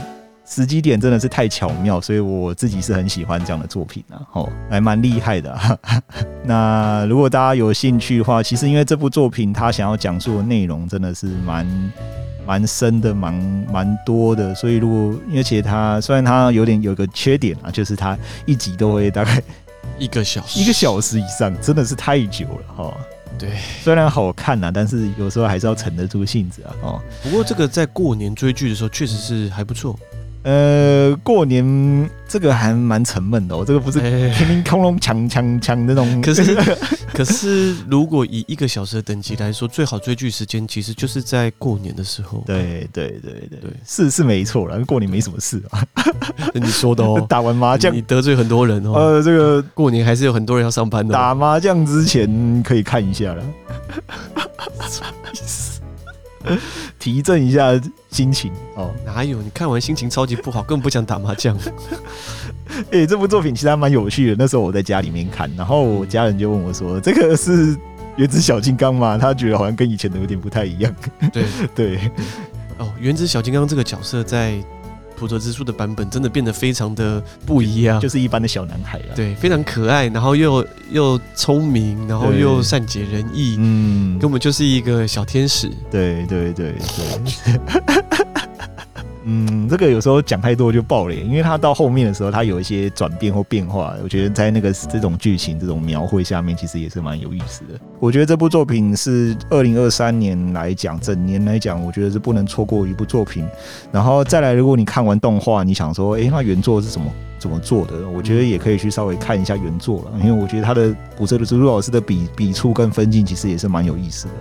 [0.54, 5.76] 时机点真的是太巧妙，所以我自己是很喜欢这样的作品啊，哦，还蛮厉害的啊。
[6.46, 11.92] 那如果大家有兴趣的话，其实因为这部作品他想要讲述的内容真的是蛮
[12.46, 13.34] 蛮深的，蛮
[13.72, 19.42] 蛮多的，所以如果而且他虽然他有点有个缺点啊，就是他一集都会大概
[19.98, 22.96] 一个小时，一个小时以上，真的是太久了哈。
[23.36, 23.50] 对，
[23.82, 26.70] 虽然好看呐，但是有时候还是要沉得住性子啊。
[26.82, 29.98] 哦，不过这个在过年追剧的时候确实是还不错。
[30.44, 36.20] 呃，过年这个还蛮沉闷的哦，这个不是乒乒乓乓抢抢抢那种。
[36.20, 36.54] 可是，
[37.14, 42.42] 可是如果以一个小时的等级来说，最好追剧时间其实就是在过年的时候。
[42.46, 45.82] 对对对对对，是是没错啦，过年没什么事啊。
[46.52, 48.92] 你说的哦， 打完麻将你得罪很多人哦。
[48.92, 51.14] 呃，这个过年还是有很多人要上班的。
[51.14, 53.42] 打麻将之前可以看一下了。
[56.98, 57.72] 提振一下
[58.10, 59.40] 心情哦，哪有？
[59.42, 61.56] 你看完心情超级不好， 根本不想打麻将。
[62.90, 64.36] 哎、欸，这部作品其实还蛮有趣的。
[64.38, 67.76] 那时候我在家里面看，然后我家人就问我说：“这个是
[68.16, 70.94] 原子小金刚吗？”他觉得好像跟以前的有点不太一样。
[71.32, 72.10] 对 对，
[72.78, 74.62] 哦，原子小金刚这个角色在。
[75.16, 88.33] 浦泽直树的版本真的变得非常的不一样，就是一般的小男孩啊，对，非常可爱，然后又又聪明，然后又善解人意，嗯，根本就是一个小天使，对对对对。
[89.26, 97.80] 嗯，这个有时候讲太多就爆雷，因为他到后面的时候，他有一些转变或变化，我觉得在那个这种剧情、这种描绘下面，其实也是蛮有意思的。
[97.98, 103.46] 我觉得这部作品是二零二三年来讲，整年来讲，我觉得是不能错过一部作品。
[103.90, 108.06] 然后再来，如果你看完动画，你想说，诶，那原作是怎么怎么做的？
[108.14, 114.34] 我觉得也可以去稍微看一下原作了，因为我觉得他的古泽直树老师的笔笔触跟分镜，其实也是蛮有意思的。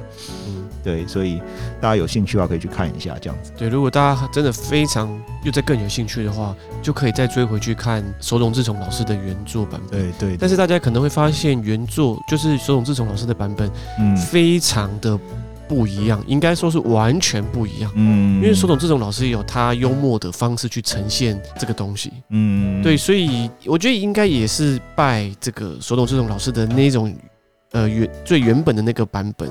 [0.84, 1.41] 对，所以
[1.80, 3.52] 大家有兴趣的话，可以去看一下这样子。
[3.58, 5.10] 对，如果大家真的非常
[5.43, 10.02] 又再更有兴趣的话，就可以再追回去看手冢治虫老师的原作版本。
[10.02, 10.38] 对对，对。
[10.38, 15.17] 但是大家可能会发现，原作就是手冢治虫老师的版本，嗯，非常的
[15.67, 17.89] 不一样，应该说是完全不一样。
[17.96, 18.36] 嗯。
[18.36, 22.12] 因为手冢治虫老师有他幽默的方式去呈现这个东西。
[22.30, 22.82] 嗯。
[22.84, 27.15] 对，所以我觉得应该也是拜这个手冢治虫老师的那种
[27.72, 29.50] 呃原最原本的那个版本。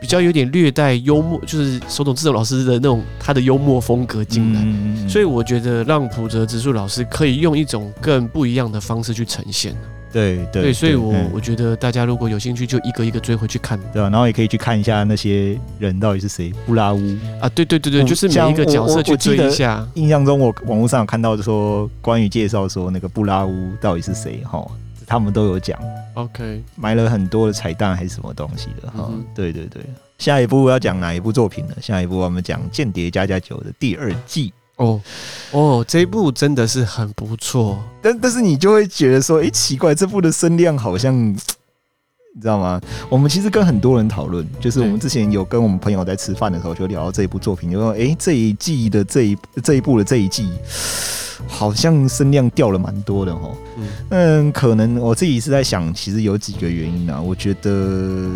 [0.00, 9.76] 比较有点略带幽默，就是手冢治虫老师的那种他的幽默风格进来，嗯、所以我觉得让浦泽直树老师可以用一种更不一样的方式去呈现。
[10.12, 14.08] 对对对，所以我我觉得大家如果有兴趣，就一个一个追回去看，对吧？
[14.08, 16.98] 然后也可以去看一下那些人到底是谁，布拉乌
[17.40, 19.86] 啊，对对对对，就是每一个角色去追一下。
[19.94, 24.66] 印象中我网络上有看到说关于介绍说那个布拉乌到底是谁哈，
[25.10, 25.76] 他们都有讲。
[26.14, 29.10] OK，埋了很多的彩蛋还是什么东西的哈？
[29.34, 29.82] 对对对，
[30.18, 31.74] 下一部要讲哪一部作品呢？
[31.80, 34.52] 下一部我们讲《间谍加加九》的第二季。
[34.76, 35.00] 哦
[35.50, 41.36] 哦，这一部真的是很不错，但但是你就会觉得说，哎、欸，奇怪，这部的声量好像，
[42.32, 42.80] 你知道吗？
[43.08, 50.48] 我们其实跟很多人讨论，就是我们之前有跟我们朋友在吃饭的时候，就聊到这一部作品，就说，哎、欸，这一季的这一这一部的这一季，
[51.48, 53.56] 好像声量掉了蛮多的哦。
[54.10, 57.20] 嗯，可能我自己是在想，其实有几个原因啊。
[57.20, 58.30] 我觉得，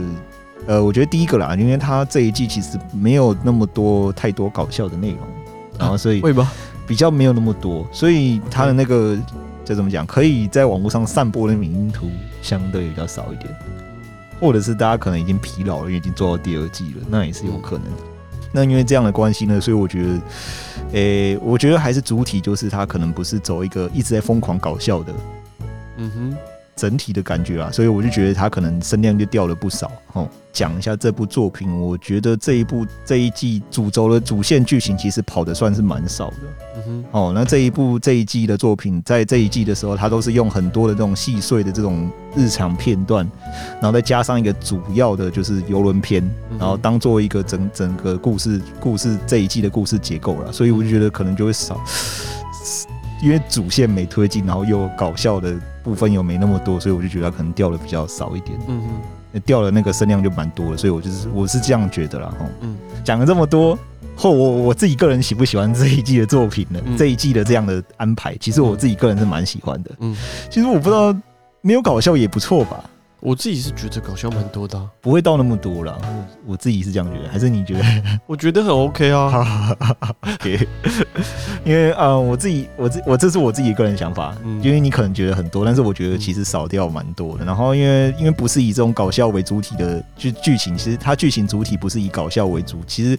[0.67, 5.19] 呃，我觉得第一个啦，因为他这一季其实没有那么多太多搞笑的内容。
[5.79, 6.53] 然后，所以会吧
[6.87, 9.17] 比较没有那么多，所以他的那个
[9.65, 12.11] 就怎么讲，可以在网络上散播的迷因图
[12.45, 13.49] 相对比较少一点，
[14.39, 17.87] 或者是大家可能已经疲劳了，因为已经做到第二季了，那也是有可能。
[18.53, 20.21] 那因为这样的关系呢，所以我觉得，
[20.93, 25.13] 诶，我觉得还是主体就是他可能不是走一个一直在疯狂搞笑的，
[25.97, 26.37] 嗯哼。
[26.77, 29.91] 整体的感觉啊，所以我就觉得他可能声量就掉了不少。
[30.13, 36.37] 哦，讲一下这部作品，我觉得这一部这一季主轴的主线剧情其实跑的算是蛮少的。
[36.77, 37.05] 嗯哼。
[37.11, 43.29] 哦，那这一部这一季的作品，在这一季的时候，它都是用很多的这种细碎的这种日常片段，
[43.75, 50.53] 然后再加上一个主要的就是游轮篇，然后当做一个整整个故事故事这一季的故事结构了。
[50.53, 51.81] 所以我就觉得可能就会少，
[53.23, 55.55] 因为主线没推进，然后又搞笑的。
[55.85, 58.59] 部分又没那么多，所以我就觉得它可能掉的比较少一点。
[58.69, 58.83] 嗯
[59.35, 62.35] 嗯，掉了那个声量就蛮多的，所以我就是我是这样觉得啦。
[62.39, 62.75] 哈，嗯，
[63.05, 63.79] 讲了这么多
[64.17, 66.81] 后，我我自己个人喜不喜欢这一季的作品呢？
[66.87, 69.91] 嗯、这一季的这样的安排，其实我自己个人是蛮喜欢的。
[69.99, 70.17] 嗯，
[70.49, 71.15] 其实我不知道
[71.61, 72.83] 没有搞笑也不错吧。
[73.25, 75.97] 我自己是觉得搞笑蛮多的，啊，不会到那么多啦。
[76.47, 77.83] 我我自己是这样觉得，还是你觉得？
[78.29, 79.75] 我觉得很 OK 啊。
[80.21, 80.69] OK，
[81.65, 87.47] 因为呃，我自己我这我这是我自己个人想法，嗯，因为你可能觉得很多，但是我觉得其实少掉蛮多的。
[87.47, 93.19] 然后因为因为不是以这种搞笑为主体的剧剧情，其实它剧情主体不是以搞笑为主，其实。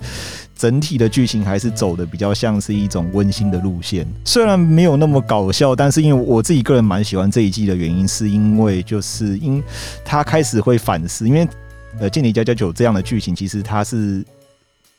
[0.58, 9.62] 整体的剧情还是走的比较像是一种温馨的路线，虽然没有那么搞笑，但是因为我自己个人蛮喜欢这一季的原因，是因为就是因
[10.04, 11.48] 他开始会反思，因为
[12.00, 14.26] 呃《间谍家家酒》这样的剧情，其实他是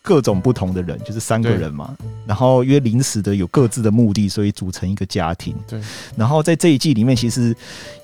[0.03, 5.55] 各种不同的人，就是三个人嘛，然后因为临时的有各自的目的，所以组成一个家庭。
[5.67, 5.81] 对，
[6.17, 7.55] 然后在这一季里面，其实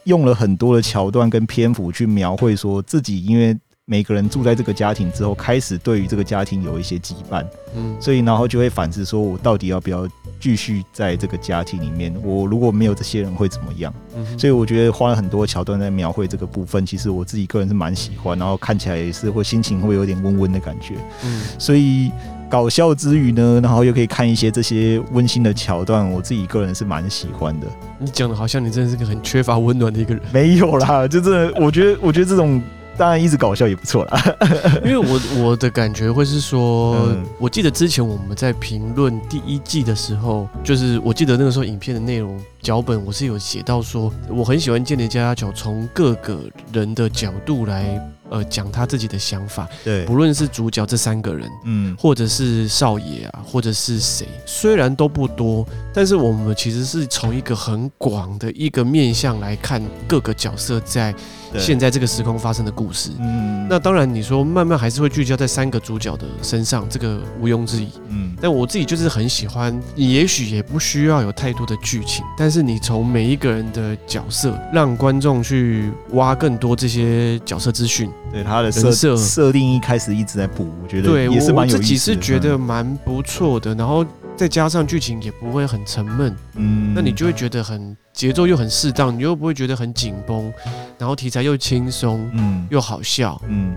[0.05, 3.57] 用了很多的桥段跟篇幅去描绘说自己因为。
[3.93, 7.45] 每个人住在这个家庭之后，开始对于这个家庭有一些羁绊，
[7.77, 10.09] 嗯，所以然后就会反思说，我到底要不要
[10.41, 12.11] 继续在这个家庭里面？
[12.25, 13.93] 我如果没有这些人会怎么样？
[14.17, 20.95] 嗯，所以我觉得花了很多桥段在描绘这个部分，其实我自己个人是蛮喜欢，然后看起来也是会心情会有点温温的感觉，
[21.27, 22.11] 嗯，所以
[22.49, 27.67] 搞笑之余呢，然后又可以看一些这些温馨的桥段，我自己个人是蛮喜欢的。
[27.99, 32.63] 你讲的好像你真的是个很缺乏温暖的一个人，没有啦，就真的，我觉得，我觉得这种。
[32.97, 34.37] 当然，一直搞笑也不错啦。
[34.85, 46.41] 因为我我的感觉会是说，嗯、我记得之前我们在评论第一季的时候，就是我记得那个时候影片的内容脚本，我是有写到说，我很喜欢《间谍加加酒》，从各个
[46.73, 48.01] 人的角度来。
[48.33, 61.15] 呃，讲他自己的想法，对，不论是主角这三个人，嗯，或者是少爷啊，或者是谁，虽然都不多，但是我们其实是从一个很广的一个面向来看各个角色在
[61.59, 63.11] 现在这个时空发生的故事。
[63.21, 67.89] 嗯，那当然你说慢慢还是会聚焦在三个主角的身上，这个毋庸置疑。
[68.09, 78.11] 嗯，但我自己就是很喜欢，你也许也不需要有太多的剧情，但是你从每一个人的角色，让观众去挖更多这些角色资讯。
[78.33, 81.77] 对他的设设定一开始一直在补，我觉得也是蛮有意思的。
[81.77, 84.03] 我自己是觉得蛮不错的，然后
[84.37, 90.53] 再加上剧情也不会很沉闷，嗯，那你就会觉得很节奏又很适当，你又不会觉得很紧绷，
[90.99, 93.75] 然后题材又轻松，嗯，又好笑，嗯，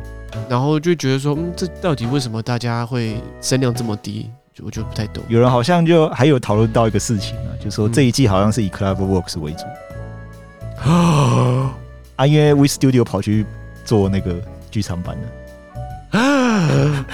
[0.50, 4.30] 然后就觉得说，嗯，这到底为什么大家会声量这么低？
[4.64, 5.24] 我就不太懂。
[5.28, 9.66] 有人好像就还有讨论到一个事情啊，就是说这一季好像是以 CloverWorks 为主，
[10.90, 11.74] 啊，
[12.16, 13.46] 啊，因为 We Studio 跑去。
[13.86, 14.42] 做那个
[14.72, 15.28] 剧场版的，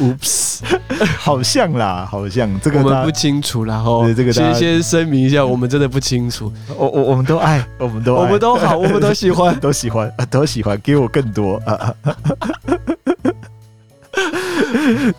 [0.00, 0.60] Oops，
[1.18, 3.78] 好像啦，好像这个我们不清楚啦。
[3.82, 4.06] 哈。
[4.14, 6.52] 这个先先声明一下，我们真的不清楚。
[6.76, 11.94] 我我我们都爱，我们都我们都好， 我们都喜欢，都喜欢，都喜欢，给我更多啊！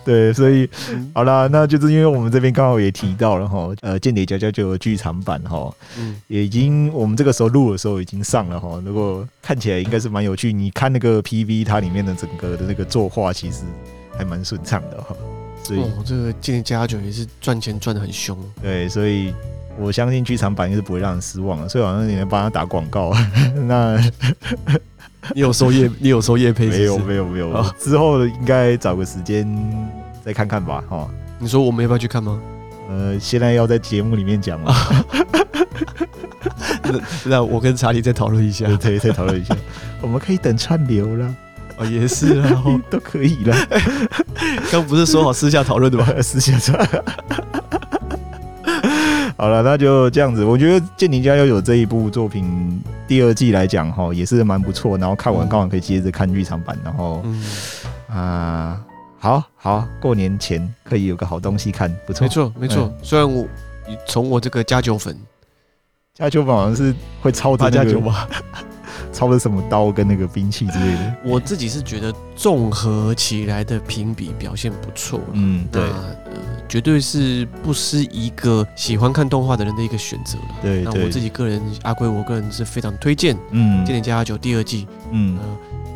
[0.04, 0.70] 对，所以
[1.14, 8.82] 好啦，那就是因为我们这边刚好也提到了哈，呃，《间谍家家酒》的剧场版哈，嗯，也已经我们这个时候录的时候已经上了哈。
[8.86, 13.64] 如果看起来应该是蛮有趣，你看那个 PV，它里面的整个的那个作画其实
[14.20, 15.16] 还蛮顺畅的哈。
[15.64, 18.38] 所以，哦，这个《间谍家家酒》也是赚钱赚的很凶。
[18.62, 19.34] 对，所以
[19.80, 21.70] 我相信剧场版应该是不会让人失望的。
[21.70, 23.14] 所以好像你能帮他打广告，
[23.66, 23.98] 那。
[25.36, 25.92] 你有收业？
[26.00, 26.80] 你有收业配是是？
[26.80, 27.50] 没有，没有，没有。
[27.50, 29.46] 哦、之后应该找个时间
[30.26, 30.84] 再看看吧。
[30.90, 32.40] 哈，你说我们要不要去看吗？
[32.90, 34.74] 呃，现在要在节目里面讲吗？
[36.84, 39.56] 那那我跟查理再讨论一下，对，再讨论一下。
[40.02, 41.36] 我们可以等串流了。
[41.80, 43.56] 哦，也是啊， 都可以了。
[44.72, 46.06] 刚不是说好私下讨论的吗？
[46.22, 47.04] 私下讨论。
[49.38, 50.44] 好了，那就这样子。
[50.44, 54.98] 我觉得《建宁家要有》这一部作品第二季来讲，哈，也是蛮不错。
[54.98, 56.78] 然后看完刚好可以接着看剧场版。
[56.84, 57.24] 然后，
[58.10, 58.82] 啊，
[59.18, 62.24] 好好过年前可以有个好东西看，不错。
[62.26, 62.94] 没错，没错。
[63.02, 63.48] 虽然我
[64.06, 65.18] 从我这个加酒粉，
[66.14, 68.28] 加酒粉好像是会操着加酒吧，
[69.12, 71.16] 操了什么刀跟那个兵器之类的。
[71.24, 75.20] 我自己是觉得综合起来的评比表现不错。
[75.34, 75.84] 嗯，对。
[76.68, 80.56] 绝对是不失一个喜欢看动画的人的一个选择了。
[80.62, 83.36] 对，那我自己个人，阿龟，我个人是非常推荐。
[83.50, 85.40] 嗯，《间谍家家酒》第二季，嗯，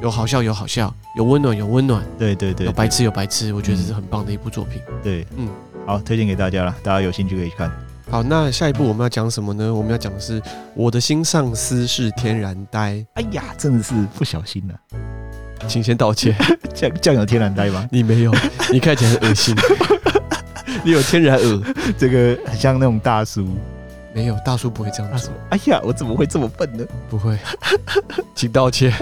[0.01, 2.03] 有好笑有好笑，有温暖有温暖。
[2.17, 4.81] 对对对，有白痴有白痴，我觉得这是很棒的一部作品。
[5.03, 5.47] 对，嗯，
[5.85, 7.71] 好，推荐给大家了，大家有兴趣可以去看。
[8.09, 9.73] 好，那下一步我们要讲什么呢？
[9.73, 10.41] 我们要讲的是
[10.75, 13.03] 我的新上司是天然呆。
[13.15, 14.75] 哎呀，真的是不小心了，
[15.67, 16.35] 请先道歉。
[16.75, 17.87] 这样这样有天然呆吗？
[17.91, 18.31] 你没有，
[18.71, 19.55] 你看起来很恶心。
[20.83, 21.61] 你有天然耳，
[21.97, 23.47] 这个很像那种大叔。
[24.13, 25.31] 没有，大叔不会这样做。
[25.49, 26.85] 哎呀，我怎么会这么笨呢？
[27.09, 27.35] 不会，
[28.35, 28.93] 请道歉。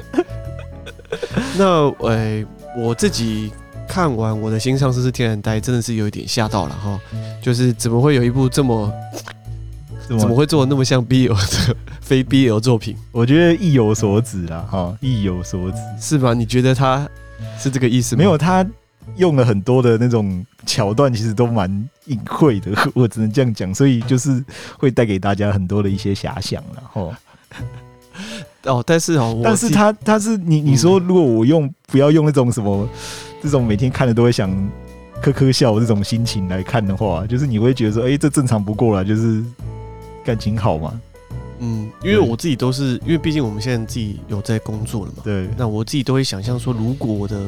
[1.58, 2.46] 那，呃、欸，
[2.78, 3.52] 我自己
[3.92, 7.00] 看完我的新上司是天然呆，真的是有一点吓到了哈。
[7.42, 8.90] 就是怎么会有一部这么，
[10.08, 12.96] 怎么会做的那么像 BL 的 非 BL 作品？
[13.12, 16.34] 我觉得意有所指啦，哈，意有所指，是吧？
[16.34, 17.06] 你觉得他
[17.60, 18.20] 是这个意思吗？
[18.20, 18.66] 没有他。
[19.18, 21.68] 用了很多的那种桥段，其实都蛮
[22.06, 24.42] 隐晦的， 我只能这样讲，所以就是
[24.78, 27.20] 会带给大家很多的一些遐想，了，哈
[28.64, 32.88] 哦，但是哦，但是他他是你你说，如果我用不要用那种什么
[33.42, 34.50] 这种每天看了都会想
[35.22, 39.44] 呵呵笑这种心情来看的话，就是你会觉得说，哎、欸，这正常不过了，就是
[40.24, 41.00] 感情好嘛？
[41.60, 47.40] 嗯，因为我自己都是因为毕竟我们现在自己有在工作了嘛，对，那我自己都会想象说，如果我的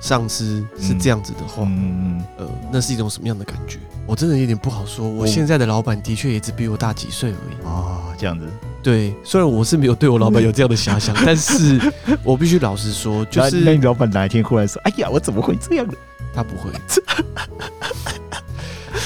[0.00, 3.78] 上司是这样子的话，嗯，呃，那是一种什么样的感觉？
[4.06, 5.08] 我真的有点不好说。
[5.08, 7.64] 我现在的老板的确也只比我大几岁而已。
[7.64, 8.46] 哦，这样子。
[8.82, 11.78] 对，虽然我是没有对我老板有这样的遐想，但是
[12.24, 15.92] 我必须老实说，就是那你老板哪一天忽然说：“哎呀，我怎么会这样呢？”
[16.34, 16.70] 他不会。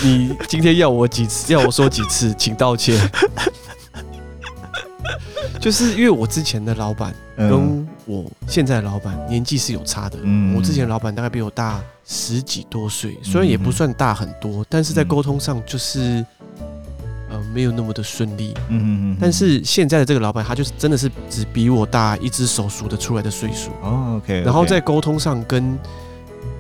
[0.03, 1.53] 你今天要我几次？
[1.53, 2.35] 要我说几次？
[2.39, 2.99] 请道歉。
[5.61, 10.19] 就是因为我之前的老板跟我现在的老板年纪是有差的。
[10.55, 16.25] 我之前的老板大概比我大十几多岁，虽然也不算大很多，但是在沟通上就是
[16.59, 16.64] 呃
[17.55, 18.53] 没有那么的顺利。
[18.69, 23.71] 嗯，但是现在的这个老板，他就是真的是只比我大一只手数得出来的岁数。
[23.83, 24.43] 哦，OK。
[24.43, 25.79] 然后在沟通上跟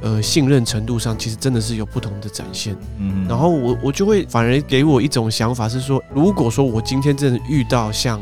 [0.01, 2.77] 呃信任程度上，其实真的是有不同的展现。
[2.99, 3.27] 嗯。
[3.29, 8.21] 然后我我就会反而给我一种想法是说，如果说我今天真的遇到像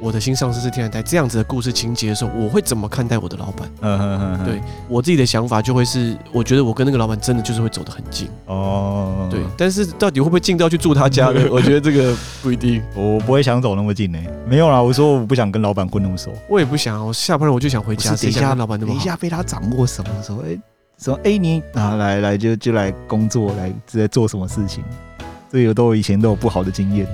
[0.00, 3.70] 我的新上司是天然呆这样子的故事情节的时候，我会怎么看待我的老板？
[3.80, 9.28] 嗯对我自己的想法就会是，我觉得我跟那个老板真的就是会走得很近哦。
[9.30, 11.46] 对，但是到底会不会近到去住他家呢？
[11.50, 12.82] 我觉得这个不一定。
[12.94, 14.18] 我不会想走那么近呢。
[14.46, 16.32] 没有啦，我说我不想跟老板混那么熟。
[16.48, 18.14] 我也不想，我下班了我就想回家。
[18.14, 18.78] 等一下老板？
[18.78, 20.42] 等一下被他掌握什么时候？
[20.42, 20.58] 哎，
[20.98, 24.84] 说哎你啊来来就就来工作来在做什么事情？
[25.50, 27.06] 这个都我以前都有不好的经验。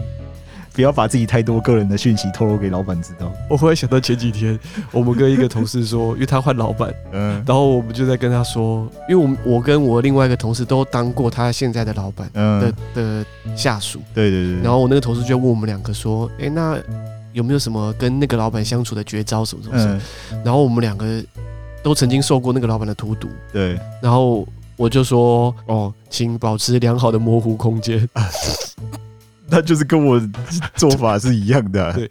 [0.74, 3.32] 不要把自己太多个人的讯息透露给老板知道。
[3.48, 4.58] 我忽然想到前几天，
[4.90, 14.62] 我们跟一个同事说，因为他换老板， 嗯，然后我们就在跟他说，因为我们我跟我另外一个同事都当过他现在的老板的、嗯、的下属，对对对。
[14.62, 16.76] 然后我那个同事就问我们两个说，哎，那
[17.32, 20.00] 有没有什么跟那个老板相处的绝招什么什么？
[20.32, 21.22] 嗯、然后我们两个
[21.84, 23.79] 都曾经受过那个老板的荼毒，对。
[24.02, 24.44] 然后
[24.77, 28.08] 我就说，哦，请保持良好的模糊空间。
[29.49, 30.21] 那就是跟我
[30.75, 31.92] 做法是一样的、啊。
[31.92, 32.11] 对，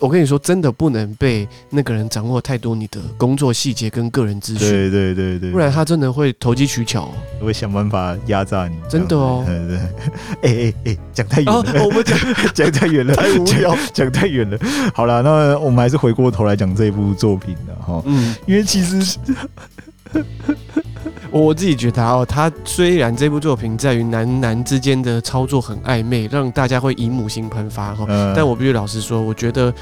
[0.00, 4.68] 我跟你说，真的不能被那个人掌握太多你的工作细节跟个人资讯。
[4.68, 7.12] 对对对对，不然他真的会投机取巧、哦，
[7.44, 8.76] 会想办法压榨你。
[8.88, 9.44] 真的哦。
[9.46, 9.78] 对对。
[10.42, 12.18] 哎哎哎，讲太远了，哦、我们讲
[12.54, 14.58] 讲太远了，太无聊，讲太远了。
[14.94, 18.02] 好了，那我们还是回过头来讲这一部作品的哈。
[18.06, 19.18] 嗯，因为其实。
[21.30, 28.04] 我自己觉得哦，他虽然这部作品在于男男之间的操作很暧昧，让大家会以母心喷发哈，
[28.34, 29.72] 但我必须老实说，我觉得。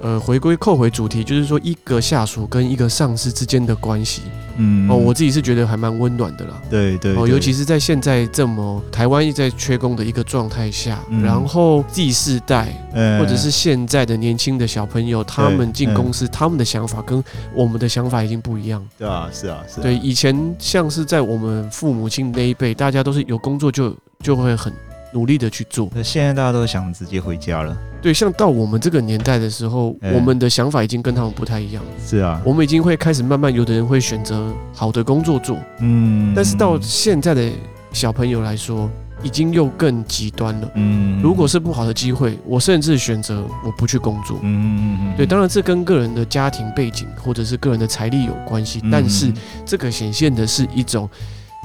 [0.00, 4.22] 呃，回归扣回主题，就是说一个下属跟一个上司之间的关系，
[4.56, 6.60] 嗯，哦，我自己是觉得还蛮温暖的啦。
[6.70, 12.72] 对对，哦，尤其是在现在这么台湾一直在缺工的一个状态下，嗯、然后 Z 世代，
[13.18, 17.22] 或者是现在的年轻的小朋友，他们进公司，他们的想法跟
[17.52, 18.86] 我们的想法已经不一样。
[18.96, 19.82] 对啊，是啊，是啊。
[19.82, 24.72] 对，以前像是在我们父母亲那一辈，大家都是有工作就就会很。
[25.12, 27.76] 努力的去做，那现在大家都想直接回家了。
[28.00, 31.82] 对，像到我们这个年代的时候，欸、我们的想法已经跟他们不太一样。
[32.04, 35.56] 是啊，我们已经会开始慢慢，有的人会选择好的工作做。
[35.80, 37.50] 嗯，但是到现在的
[37.92, 38.88] 小朋友来说，
[39.20, 40.70] 已经又更极端了。
[40.74, 44.38] 嗯，如果是不好的机会，我甚至选择我不去工作。
[44.42, 49.32] 嗯，对，当然这跟个人的家庭背景或者是个人的财力有关系，但是
[49.64, 51.10] 这个显现的是一种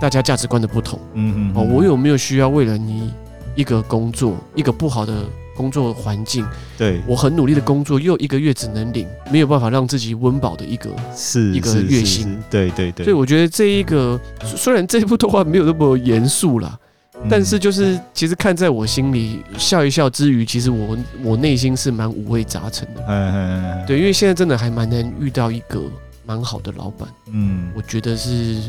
[0.01, 0.99] 大家价值观的不同。
[1.13, 3.13] 嗯嗯，哦，我有没有需要为了你？
[3.55, 5.25] 一个工作，一个不好的
[5.55, 6.45] 工作环境，
[6.77, 13.05] 对，我很努力的工作，又一个月只能领没有办法让自己温饱的一个是一个月薪，对对对。
[13.05, 16.77] 所以我觉得这一个虽然这部动画没有那么严肃啦，
[17.15, 23.03] 嗯、但是就是其实看在我心里笑一笑之余，其实我我内心是蛮五味杂陈的。
[23.07, 25.81] 嗯嗯嗯，对，因为现在真的还蛮难遇到一个
[26.25, 27.07] 蛮好的老板。
[27.31, 28.61] 嗯，我觉得是。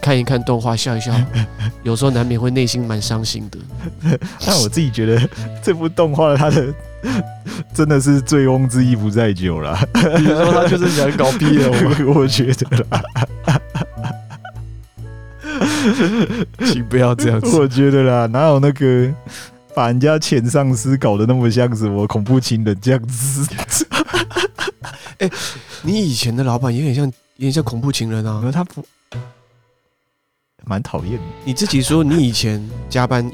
[0.00, 1.12] 看一看动画，笑一笑，
[1.82, 3.58] 有时候难免会内心蛮伤心的。
[4.44, 5.28] 但我自己觉得
[5.62, 6.72] 这部动画它的
[7.74, 9.78] 真的是醉翁之意不在酒啦。
[9.92, 13.02] 比如说他就是想搞 BL， 我觉得啦。
[16.66, 17.58] 请不要这样子。
[17.58, 19.12] 我觉得啦，哪有那个
[19.74, 23.46] 把人家前上司搞得那么像什么恐怖情人这样子？
[25.18, 25.32] 哎、欸，
[25.82, 28.42] 你以前的老板也很像，也很像恐怖情人啊。
[28.52, 28.84] 他不。
[30.66, 31.22] 蛮讨厌的。
[31.44, 33.30] 你自己说，你以前加班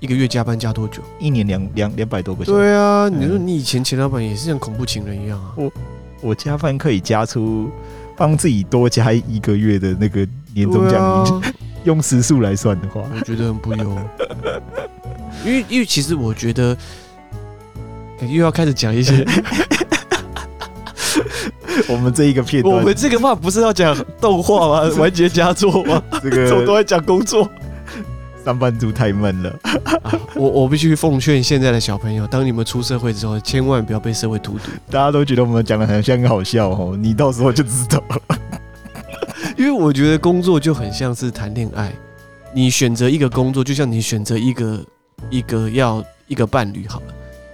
[0.00, 1.02] 一个月加班加多久？
[1.18, 2.58] 一年两两两百多个小时。
[2.58, 5.52] 对啊，你说你以前前老板也是像恐怖情人一样啊。
[5.56, 5.72] 我
[6.20, 7.68] 我加班可以加出
[8.16, 13.98] 帮自己多加一个月的那个年终奖金，啊、 用时数来算的话，我觉得很不优。
[15.44, 16.76] 因为因为其实我觉得
[18.20, 19.26] 又要开始讲一些。
[21.88, 24.90] 我们这一个片段，我们这个话不是要讲动画吗？
[24.98, 26.02] 完结佳作吗？
[26.22, 27.48] 这个怎么都在讲工作？
[28.44, 29.52] 上班族太闷了。
[30.34, 34.70] 我我必须奉劝现在的小朋友，当你们出社会之后，千万不要被社会荼毒。
[34.88, 38.38] 大家都觉得我们讲的很像很好笑哦，你到时候就知道了。
[39.58, 41.92] 因为我觉得工作就很像是谈恋爱，
[42.54, 44.80] 你选择一个工作，就像你选择一个
[45.28, 47.06] 一个要一个伴侣好了。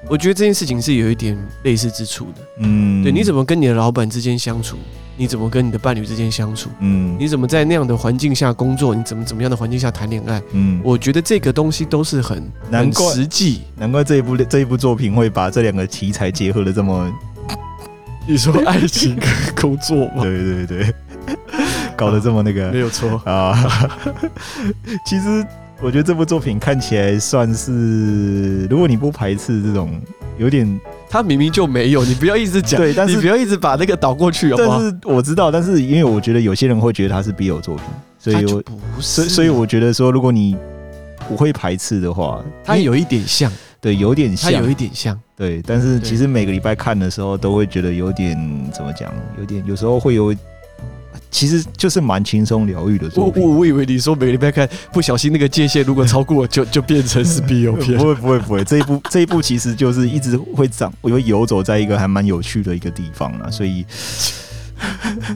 [0.08, 4.76] 我觉得这件事情是有一点类似之处的，嗯，对，你怎么跟你的老板之间相处？
[5.16, 6.70] 你怎么跟你的伴侣之间相处？
[6.80, 8.94] 嗯，你怎么在那样的环境下工作？
[8.94, 10.42] 你怎么怎么样的环境下谈恋爱？
[10.52, 17.10] 嗯，我觉得这个东西都是很难实际，难怪这一部这一部作品会把这两个题材结合的这么，
[18.26, 20.22] 你说爱情跟工作吗？
[20.24, 20.94] 对 对对，
[21.96, 23.88] 搞得这么那个，没有错啊，
[25.06, 25.46] 其实。
[25.84, 30.00] 我觉得这部作品看起来算是，如果你不排斥这种
[30.38, 30.80] 有点，
[31.10, 34.78] 他明明就没有，你不要一直讲，对，但是你不要一直把那个倒过去好不好？
[34.78, 37.84] 但是我知道，但是因为我觉得有些人会觉得他是 BL 作品，
[38.16, 38.62] 所以我
[39.00, 40.56] 所以所以我觉得说，如果你
[41.28, 48.36] 不会排斥的话，它有一点像，对，有点像，它有一点像，对，但是其实每个礼拜看的时候都会觉得有点
[48.72, 50.32] 怎么讲，有点有时候会有。
[51.32, 53.42] 其实就是蛮轻松疗愈的作品。
[53.42, 57.72] 我我我以为你说每个礼拜看，不小心那个界限如果超过，就 就变成是片。
[57.72, 63.50] 不会不会不会，这一部这一部其实就是一直会长，我会游走在一个还蛮有趣的一个地方啦。
[63.50, 63.84] 所以，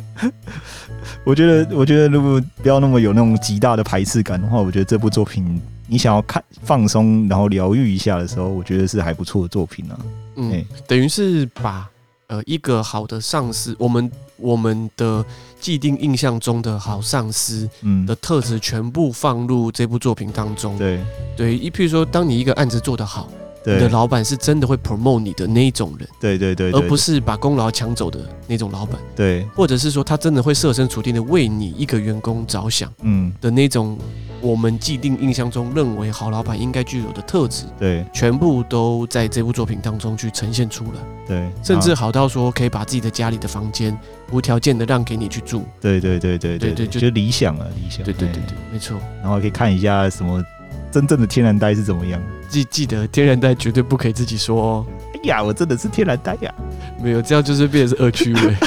[1.25, 9.99] 我觉得我觉得如果不要那么有那种极大的排斥感的话，我觉得这部作品你想要看放松然后疗愈一下的时候，我觉得是还不错的作品啊。
[10.37, 11.89] 嗯，欸、等于是把。
[12.29, 15.25] 呃，一个好的上司，我们我们的
[15.59, 20.77] 既定印象中的好上司，嗯，的特质全部放入这部作品当中。
[20.79, 21.01] 对
[21.37, 23.29] 对，一譬如说，当你一个案子做得好，
[23.67, 33.33] 你的老板是真的会 promote 你的那一种人，对对对，而不是把功劳抢走的那种老板，对，或者是说他真的会设身处地的为你一个员工着想，嗯。
[33.41, 33.99] 的那种。
[34.43, 43.99] 我们既定印象中认为好老板应该具有的特质，对，全部都在这部作品当中去呈现出来，对，甚至好到说可以把自己的家里的房间
[44.31, 48.99] 无条件的让给你去住，对对对对对对，就理想啊理想，对对对对，没错。
[49.23, 50.45] 然后可以看一下什么
[50.93, 54.87] 真正的天然呆是怎么样，记记得天然呆绝对不可以自己说哦。
[55.15, 56.55] 哎呀，我真的是天然呆呀，
[57.03, 58.57] 没有这样就是变成是恶趣味。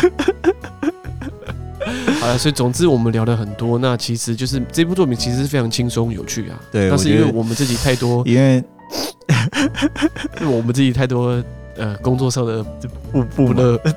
[2.20, 6.60] 好了，所以总之我们聊了很多，那其实就是这部作品其实是非常轻松有趣啊。
[6.72, 8.64] 对，那是因为我们自己太多，因为
[10.42, 11.42] 因为我们自己太多
[11.78, 12.64] 呃工作上的
[13.12, 13.80] 不不乐。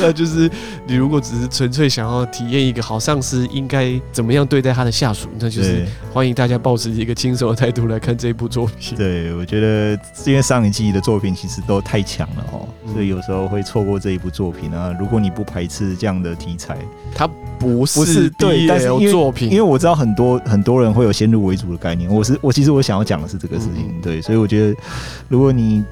[0.00, 0.50] 那就是
[0.84, 8.96] 你如果只是纯粹想要体验一个好上司应该怎么样对待他的下属，那就是欢迎大家保持一个轻松的态度来看这一部作品。
[8.96, 14.94] 对，我觉得因为上一季的作品其实都太强了哦，所以有时候会错过这一部作品啊。
[14.98, 16.76] 如果你不排斥这样的题材，
[17.14, 17.28] 它
[17.58, 22.10] 不是不是对，但是作品，因为我知道很多很多人会有先入为主的概念。
[22.10, 24.76] 我是我其实我想要讲的是这个事情，对，所以我觉得
[25.28, 25.84] 如果你。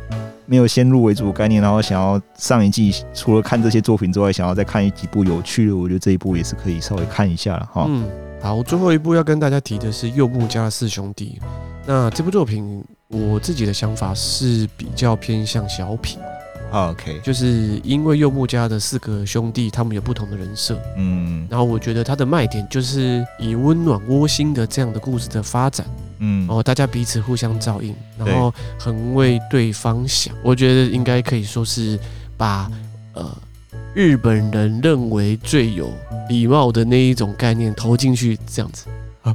[0.50, 7.86] 没有先入为主的概念，然后想要上一季除了看这些作品之外，想要再看几部有趣的，我觉得这一部也是可以稍微看一下了哈。
[7.88, 8.10] 嗯，
[8.42, 11.38] 好，最后一部要跟大家提的是柚木家的四兄弟。
[11.86, 16.18] 那这部作品，我自己的想法是比较偏向小品。
[16.72, 25.86] OK，就是因为柚木家的四个兄弟，他们有不同的人设，嗯，然后我觉得它的卖点就是以温暖窝心的这样的故事的发展，
[26.20, 31.98] 嗯，然后大家彼此互相照应，然后很为对方想，我觉得应该可以说是
[32.36, 32.70] 把
[33.14, 33.36] 呃
[33.94, 35.92] 日本人认为最有
[36.28, 38.86] 礼貌的那一种概念投进去，这样子
[39.22, 39.34] 啊。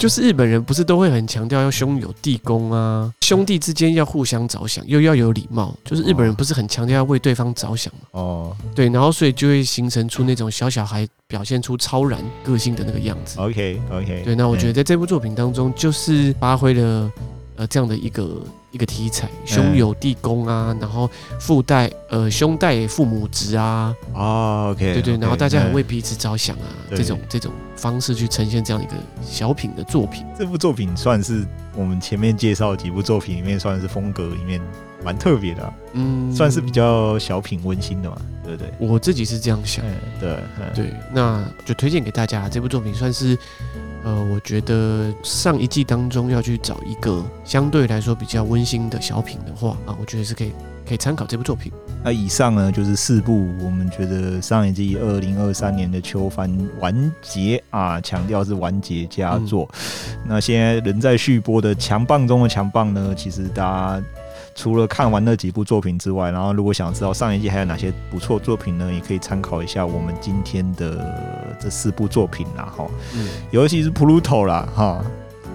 [0.00, 5.76] 就是日本人不是都会很强调要兄友弟恭啊，兄弟之间要互相着想，又要有礼貌。
[5.84, 8.00] 就是日本人不是很强调要为对方着想吗？
[8.12, 13.38] 哦，对，然后所以就会形成出那种小小孩表现出超然个性的那个样子。
[13.38, 17.12] OK OK，对，那我觉得在这部作品当中，就是发挥了
[17.56, 18.42] 呃这样的一个。
[18.70, 21.10] 一个题材，兄友弟恭啊，然后
[21.40, 28.92] 父代呃兄代父母职啊，哦，OK，对对，然后大家很为彼此着想啊，这种这种方式去呈现这样一个
[29.22, 30.24] 小品的作品。
[30.38, 31.44] 这部作品算是
[31.74, 34.60] 我们前面介绍几部作品里面算是风格里面
[35.02, 38.72] 蛮特别的，嗯，算是比较小品温馨的嘛，对不对？
[38.78, 39.84] 我自己是这样想，
[40.20, 40.38] 对
[40.74, 43.36] 对，那就推荐给大家这部作品算是。
[44.02, 50.52] 呃，我觉得上一季当中要去找一个相对来说比较温馨的小品的话啊，我觉得是可以
[50.88, 51.70] 可以参考这部作品。
[52.02, 59.68] 那以上呢就是四部我们觉得上一季二零二三年的秋番完结啊，强调是完结佳作。
[59.72, 64.04] 嗯、那现在仍在续播的强棒中的强棒呢，其实大家。
[64.54, 75.04] 除了看完那几部作品之外，然后如果想知道上一季还有哪些不错作品呢，也可以参考一下我们今天的这四部作品啦，哈，嗯，尤其是 Pluto 啦，哈，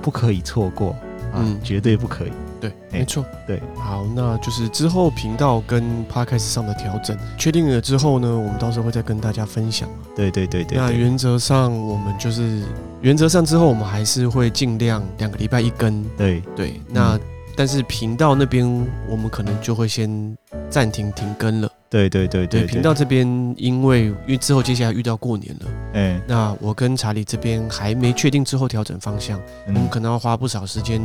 [0.02, 0.90] 不可以错过，
[1.32, 12.64] 啊、嗯，绝对不可以，对，没错，对，好，那就是之后频道跟 Podcast 上的调整确定了之后呢，我们到时候会再跟大家分享，对对对对，那原则上我们就是
[13.02, 16.42] 原则上之后我们还是会尽量两个礼拜一更，对。
[16.56, 17.20] 对，那。
[17.56, 18.66] 嗯但是频道那边，
[19.08, 20.38] 我们可能就会先
[20.70, 21.72] 暂停停更了。
[21.90, 23.26] 对对对对，频道这边，
[23.58, 31.02] 因为因为之后接下来遇到过年了，哎，那我跟查理这边还没确定之后调整方向，我们可能要花不少时间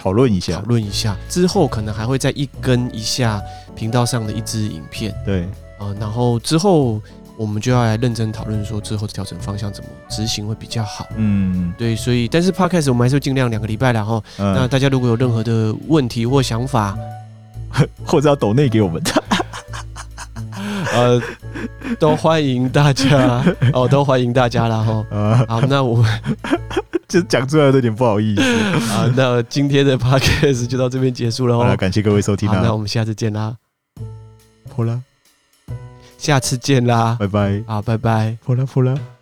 [0.00, 3.42] 讨论一下，讨论一下之后可能还会再一更一下
[3.74, 5.12] 频道上的一支影片。
[5.26, 5.42] 对，
[5.78, 7.02] 啊，然后之后。
[7.40, 11.08] 我们就要来认真讨论说之后的调整方向怎么执行会比较好。
[11.16, 16.94] 嗯，对，所以但是 Podcast 我们还是会尽量两个礼拜，然后、嗯、那大家如果有任何的问题或想法，
[18.04, 19.24] 或者要抖内给我们的，
[20.92, 21.22] 呃，
[21.98, 25.46] 都欢迎大家哦，都欢迎大家了哈。
[25.48, 26.20] 好，那我们
[27.08, 28.42] 就讲出来有点不好意思。
[28.92, 31.74] 啊，那今天的 Podcast 就到这边结束了哦。
[31.74, 33.56] 感谢各位收听，好，那我们下次见啦。
[34.76, 35.00] 好了。
[36.20, 37.64] 下次见啦，拜拜。
[37.66, 38.36] 好，拜拜。
[38.44, 39.19] 服了，服了。